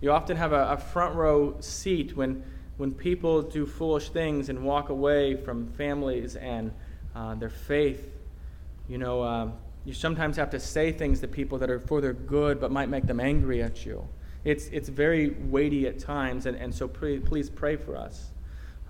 You 0.00 0.10
often 0.10 0.36
have 0.36 0.52
a, 0.52 0.72
a 0.72 0.76
front 0.76 1.14
row 1.14 1.56
seat 1.60 2.16
when, 2.16 2.42
when 2.78 2.92
people 2.92 3.42
do 3.42 3.64
foolish 3.64 4.10
things 4.10 4.48
and 4.48 4.64
walk 4.64 4.88
away 4.88 5.36
from 5.36 5.68
families 5.74 6.36
and 6.36 6.72
uh, 7.14 7.36
their 7.36 7.48
faith. 7.50 8.12
You 8.88 8.98
know, 8.98 9.22
uh, 9.22 9.50
you 9.84 9.94
sometimes 9.94 10.36
have 10.36 10.50
to 10.50 10.60
say 10.60 10.90
things 10.90 11.20
to 11.20 11.28
people 11.28 11.58
that 11.58 11.70
are 11.70 11.78
for 11.78 12.00
their 12.00 12.12
good 12.12 12.60
but 12.60 12.72
might 12.72 12.88
make 12.88 13.06
them 13.06 13.20
angry 13.20 13.62
at 13.62 13.86
you. 13.86 14.06
it's, 14.46 14.66
it's 14.68 14.88
very 14.88 15.30
weighty 15.30 15.86
at 15.86 15.98
times, 15.98 16.46
and, 16.46 16.56
and 16.56 16.72
so 16.72 16.86
pre, 16.86 17.18
please 17.18 17.50
pray 17.50 17.76
for 17.76 17.96
us. 17.96 18.30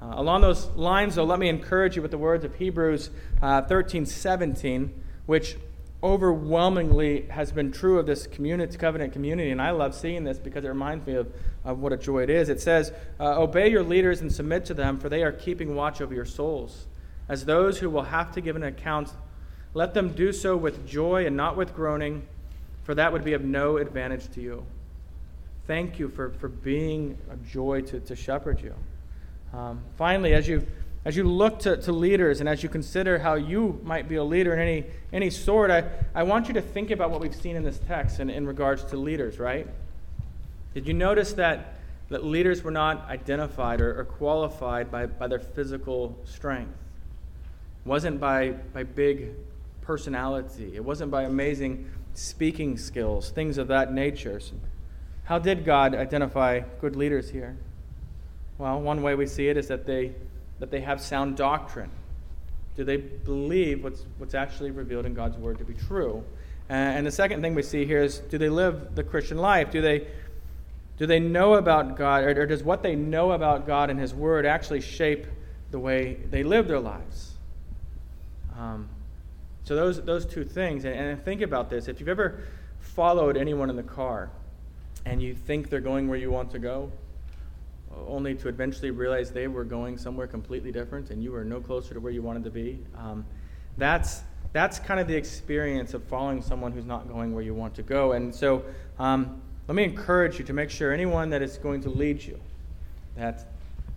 Uh, 0.01 0.15
along 0.17 0.43
those 0.43 0.67
lines, 0.77 1.15
though, 1.15 1.25
let 1.25 1.39
me 1.39 1.49
encourage 1.49 1.97
you 1.97 2.03
with 2.03 2.11
the 2.11 2.19
words 2.19 2.45
of 2.45 2.55
Hebrews 2.55 3.11
uh, 3.41 3.63
13 3.63 4.05
17, 4.05 5.03
which 5.25 5.57
overwhelmingly 6.03 7.23
has 7.29 7.51
been 7.51 7.73
true 7.73 7.99
of 7.99 8.07
this 8.07 8.27
community, 8.27 8.77
covenant 8.77 9.13
community, 9.13 9.51
and 9.51 9.61
I 9.61 9.71
love 9.71 9.95
seeing 9.95 10.25
this 10.25 10.39
because 10.39 10.65
it 10.65 10.69
reminds 10.69 11.07
me 11.07 11.15
of, 11.15 11.33
of 11.65 11.79
what 11.79 11.93
a 11.93 11.97
joy 11.97 12.23
it 12.23 12.31
is. 12.31 12.49
It 12.49 12.61
says, 12.61 12.93
uh, 13.19 13.41
Obey 13.41 13.71
your 13.71 13.83
leaders 13.83 14.21
and 14.21 14.33
submit 14.33 14.67
to 14.67 14.75
them, 14.75 14.99
for 14.99 15.09
they 15.09 15.23
are 15.23 15.33
keeping 15.33 15.75
watch 15.75 16.01
over 16.01 16.15
your 16.15 16.27
souls. 16.27 16.87
As 17.29 17.45
those 17.45 17.79
who 17.79 17.91
will 17.91 18.05
have 18.05 18.33
to 18.33 18.41
give 18.41 18.57
an 18.57 18.63
account, 18.63 19.13
let 19.75 19.95
them 19.95 20.11
do 20.11 20.33
so 20.33 20.57
with 20.57 20.87
joy 20.87 21.27
and 21.27 21.37
not 21.37 21.57
with 21.57 21.75
groaning, 21.75 22.27
for 22.85 22.95
that 22.95 23.13
would 23.13 23.25
be 23.25 23.33
of 23.33 23.45
no 23.45 23.79
advantage 23.79 24.31
to 24.35 24.41
you. 24.41 24.65
Thank 25.67 25.99
you 25.99 26.09
for, 26.09 26.31
for 26.31 26.49
being 26.49 27.19
a 27.31 27.37
joy 27.37 27.81
to, 27.83 27.99
to 28.01 28.15
shepherd 28.15 28.61
you. 28.61 28.75
Um, 29.53 29.81
finally, 29.97 30.35
as 30.35 30.47
you, 30.49 30.67
as 31.05 31.17
you 31.17 31.25
look 31.25 31.61
to, 31.61 31.77
to 31.77 31.93
leaders 31.93 32.41
and 32.41 32.49
as 32.49 32.63
you 32.63 32.69
consider 32.69 33.19
how 33.19 33.35
you 33.35 33.81
might 33.85 34.09
be 34.09 34.17
a 34.17 34.25
leader 34.25 34.53
in 34.53 34.59
any, 34.59 34.85
any 35.13 35.31
sort, 35.31 35.71
I, 35.71 35.85
I 36.15 36.25
want 36.25 36.49
you 36.49 36.55
to 36.55 36.63
think 36.63 36.91
about 36.91 37.11
what 37.11 37.21
we've 37.21 37.35
seen 37.35 37.57
in 37.57 37.63
this 37.63 37.79
text 37.87 38.21
in, 38.21 38.29
in 38.29 38.47
regards 38.47 38.85
to 38.87 38.97
leaders, 38.97 39.39
right? 39.39 39.69
Did 40.75 40.87
you 40.87 40.95
notice 40.95 41.33
that, 41.35 41.79
that 42.11 42.25
leaders 42.25 42.63
were 42.63 42.71
not 42.71 43.09
identified 43.09 43.81
or, 43.81 43.99
or 43.99 44.05
qualified 44.05 44.91
by, 44.91 45.07
by 45.07 45.29
their 45.29 45.39
physical 45.39 46.19
strength? 46.25 46.77
It 47.85 47.89
wasn't 47.89 48.21
by, 48.21 48.51
by 48.51 48.83
big 48.83 49.31
personality, 49.81 50.73
it 50.75 50.85
wasn't 50.85 51.11
by 51.11 51.23
amazing 51.23 51.89
speaking 52.15 52.77
skills, 52.77 53.31
things 53.31 53.59
of 53.59 53.69
that 53.69 53.93
nature. 53.93 54.41
So 54.41 54.55
how 55.25 55.39
did 55.39 55.65
God 55.65 55.95
identify 55.95 56.61
good 56.81 56.97
leaders 56.97 57.31
here? 57.31 57.57
Well, 58.59 58.81
one 58.81 59.03
way 59.03 59.15
we 59.15 59.27
see 59.27 59.49
it 59.49 59.57
is 59.57 59.69
that 59.69 59.87
they, 59.87 60.13
that 60.59 60.71
they 60.71 60.81
have 60.81 61.01
sound 61.01 61.37
doctrine. 61.37 61.91
Do 62.77 62.85
they 62.85 62.97
believe 62.97 63.83
what's, 63.83 64.05
what's 64.19 64.35
actually 64.35 64.71
revealed 64.71 65.07
in 65.07 65.15
God's 65.15 65.37
word 65.37 65.59
to 65.59 65.65
be 65.65 65.75
true? 65.75 66.25
And 66.69 67.07
the 67.07 67.13
second 67.13 67.43
thing 67.43 67.55
we 67.55 67.63
see 67.63 67.85
here 67.85 68.03
is 68.03 68.19
do 68.19 68.39
they 68.39 68.49
live 68.49 68.95
the 68.95 69.05
Christian 69.05 69.39
life? 69.39 69.71
Do 69.71 69.81
they, 69.81 70.09
do 70.99 71.07
they 71.07 71.21
know 71.21 71.55
about 71.55 71.97
God, 71.97 72.25
or, 72.25 72.43
or 72.43 72.47
does 72.47 72.63
what 72.63 72.83
they 72.83 72.97
know 72.97 73.33
about 73.33 73.67
God 73.67 73.89
and 73.89 74.01
His 74.01 74.15
word 74.15 74.45
actually 74.45 74.81
shape 74.81 75.27
the 75.71 75.79
way 75.79 76.15
they 76.31 76.43
live 76.43 76.67
their 76.67 76.81
lives? 76.81 77.35
Um, 78.59 78.89
so, 79.65 79.77
those, 79.77 80.03
those 80.03 80.27
two 80.27 80.45
things. 80.45 80.85
And, 80.85 80.95
and 80.95 81.25
think 81.25 81.41
about 81.41 81.71
this. 81.71 81.89
If 81.89 82.01
you've 82.01 82.09
ever 82.09 82.41
followed 82.81 83.37
anyone 83.37 83.71
in 83.71 83.77
the 83.77 83.83
car 83.83 84.31
and 85.05 85.23
you 85.23 85.35
think 85.35 85.71
they're 85.71 85.81
going 85.81 86.09
where 86.09 86.19
you 86.19 86.31
want 86.31 86.51
to 86.53 86.59
go, 86.59 86.91
only 88.07 88.35
to 88.35 88.49
eventually 88.49 88.91
realize 88.91 89.31
they 89.31 89.49
were 89.49 89.65
going 89.65 89.99
somewhere 89.99 90.27
completely 90.27 90.73
different 90.73 91.11
and 91.11 91.23
you 91.23 91.33
were 91.33 91.45
no 91.45 91.61
closer 91.61 91.95
to 91.95 92.01
where 92.01 92.13
you 92.13 92.23
wanted 92.23 92.45
to 92.45 92.51
be. 92.51 92.79
Um, 92.97 93.25
that's, 93.79 94.23
that's 94.53 94.79
kind 94.79 95.01
of 95.01 95.07
the 95.07 95.15
experience 95.15 95.95
of 95.95 96.05
following 96.05 96.43
someone 96.43 96.73
who's 96.73 96.87
not 96.87 97.09
going 97.09 97.35
where 97.35 97.43
you 97.43 97.55
want 97.55 97.75
to 97.75 97.83
go. 97.83 98.13
And 98.13 98.35
so 98.35 98.65
um, 98.99 99.41
let 99.69 99.75
me 99.75 99.85
encourage 99.85 100.39
you 100.39 100.45
to 100.45 100.53
make 100.53 100.71
sure 100.71 100.93
anyone 100.93 101.31
that 101.31 101.43
is 101.43 101.59
going 101.59 101.81
to 101.83 101.91
lead 101.91 102.23
you, 102.23 102.41
that, 103.17 103.47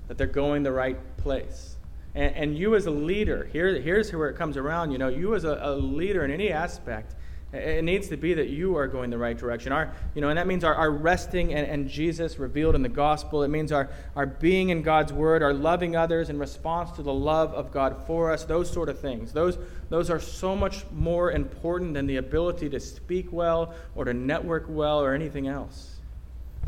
that 0.07 0.17
they're 0.17 0.27
going 0.27 0.63
the 0.63 0.71
right 0.71 0.97
place. 1.17 1.75
And, 2.15 2.35
and 2.35 2.57
you 2.57 2.75
as 2.75 2.87
a 2.87 2.91
leader, 2.91 3.47
here, 3.51 3.79
here's 3.79 4.11
where 4.11 4.29
it 4.29 4.35
comes 4.35 4.57
around. 4.57 4.91
You 4.91 4.97
know, 4.97 5.09
you 5.09 5.35
as 5.35 5.43
a, 5.43 5.59
a 5.61 5.75
leader 5.75 6.25
in 6.25 6.31
any 6.31 6.51
aspect, 6.51 7.15
it 7.51 7.83
needs 7.83 8.09
to 8.09 8.17
be 8.17 8.35
that 8.35 8.49
you 8.49 8.77
are 8.77 8.87
going 8.87 9.09
the 9.09 9.17
right 9.17 9.35
direction. 9.35 9.71
Our, 9.71 9.91
you 10.13 10.21
know, 10.21 10.29
and 10.29 10.37
that 10.37 10.45
means 10.45 10.63
our, 10.63 10.75
our 10.75 10.91
resting 10.91 11.53
and, 11.53 11.65
and 11.65 11.89
Jesus 11.89 12.37
revealed 12.37 12.75
in 12.75 12.83
the 12.83 12.89
gospel. 12.89 13.41
It 13.41 13.47
means 13.47 13.71
our, 13.71 13.89
our 14.15 14.27
being 14.27 14.69
in 14.69 14.83
God's 14.83 15.11
word, 15.11 15.41
our 15.41 15.53
loving 15.53 15.95
others 15.95 16.29
in 16.29 16.37
response 16.37 16.91
to 16.91 17.01
the 17.01 17.13
love 17.13 17.53
of 17.55 17.71
God 17.71 18.05
for 18.05 18.31
us, 18.31 18.43
those 18.43 18.69
sort 18.69 18.87
of 18.87 18.99
things. 18.99 19.33
Those, 19.33 19.57
those 19.89 20.11
are 20.11 20.19
so 20.19 20.55
much 20.55 20.85
more 20.91 21.31
important 21.31 21.95
than 21.95 22.05
the 22.05 22.17
ability 22.17 22.69
to 22.69 22.79
speak 22.79 23.31
well 23.31 23.73
or 23.95 24.05
to 24.05 24.13
network 24.13 24.65
well 24.67 25.01
or 25.01 25.15
anything 25.15 25.47
else. 25.47 25.95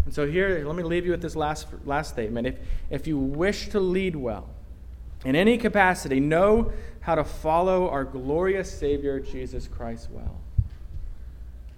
And 0.05 0.13
so 0.13 0.25
here, 0.25 0.65
let 0.65 0.75
me 0.75 0.81
leave 0.81 1.05
you 1.05 1.11
with 1.11 1.21
this 1.21 1.35
last, 1.35 1.67
last 1.85 2.09
statement. 2.09 2.47
If, 2.47 2.55
if 2.89 3.07
you 3.07 3.19
wish 3.19 3.69
to 3.69 3.79
lead 3.79 4.15
well, 4.15 4.49
in 5.23 5.35
any 5.35 5.57
capacity, 5.57 6.19
know 6.19 6.71
how 7.01 7.15
to 7.15 7.23
follow 7.23 7.89
our 7.89 8.03
glorious 8.03 8.71
Savior, 8.71 9.19
Jesus 9.19 9.67
Christ, 9.67 10.09
well. 10.11 10.39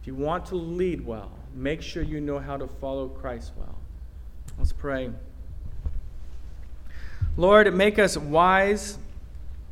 If 0.04 0.08
you 0.08 0.16
want 0.16 0.48
to 0.48 0.56
lead 0.56 1.06
well, 1.06 1.32
make 1.56 1.82
sure 1.82 2.04
you 2.04 2.20
know 2.20 2.38
how 2.38 2.58
to 2.58 2.68
follow 2.68 3.08
Christ 3.08 3.54
well. 3.56 3.78
Let's 4.58 4.74
pray. 4.74 5.10
Lord, 7.38 7.74
make 7.74 7.98
us 7.98 8.18
wise 8.18 8.98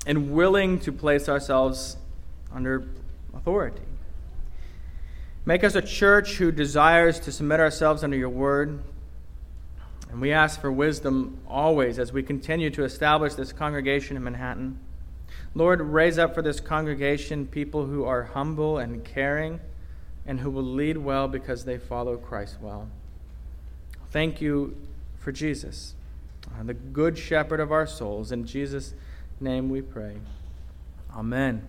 and 0.06 0.32
willing 0.32 0.80
to 0.80 0.94
place 0.94 1.28
ourselves 1.28 1.98
under 2.50 2.88
authority. 3.34 3.82
Make 5.44 5.66
us 5.66 5.76
a 5.76 5.82
church 5.82 6.36
who 6.36 6.50
desires 6.50 7.20
to 7.20 7.32
submit 7.34 7.60
ourselves 7.60 8.02
under 8.02 8.16
your 8.16 8.30
word. 8.30 8.82
And 10.12 10.22
we 10.22 10.32
ask 10.32 10.62
for 10.62 10.72
wisdom 10.72 11.42
always 11.46 12.00
as 12.00 12.14
we 12.14 12.24
continue 12.24 12.70
to 12.70 12.86
establish 12.86 13.34
this 13.34 13.52
congregation 13.52 14.16
in 14.16 14.24
Manhattan. 14.24 14.80
Lord, 15.56 15.82
raise 15.82 16.18
up 16.18 16.34
for 16.34 16.42
this 16.42 16.62
congregation 16.62 17.48
people 17.48 17.86
who 17.86 18.06
are 18.06 18.24
humble 18.24 18.78
and 18.78 19.04
caring 19.04 19.60
and 20.26 20.40
who 20.40 20.50
will 20.50 20.64
lead 20.64 20.98
well 20.98 21.28
because 21.28 21.66
they 21.66 21.78
follow 21.78 22.18
Christ 22.18 22.58
well. 22.62 22.88
Thank 24.12 24.42
you 24.42 24.76
for 25.20 25.32
Jesus, 25.32 25.96
uh, 26.48 26.64
the 26.64 26.74
good 26.74 27.18
shepherd 27.18 27.60
of 27.60 27.72
our 27.72 27.88
souls. 27.88 28.32
In 28.32 28.46
Jesus' 28.46 28.94
name 29.40 29.70
we 29.70 29.82
pray. 29.82 30.18
Amen. 31.16 31.68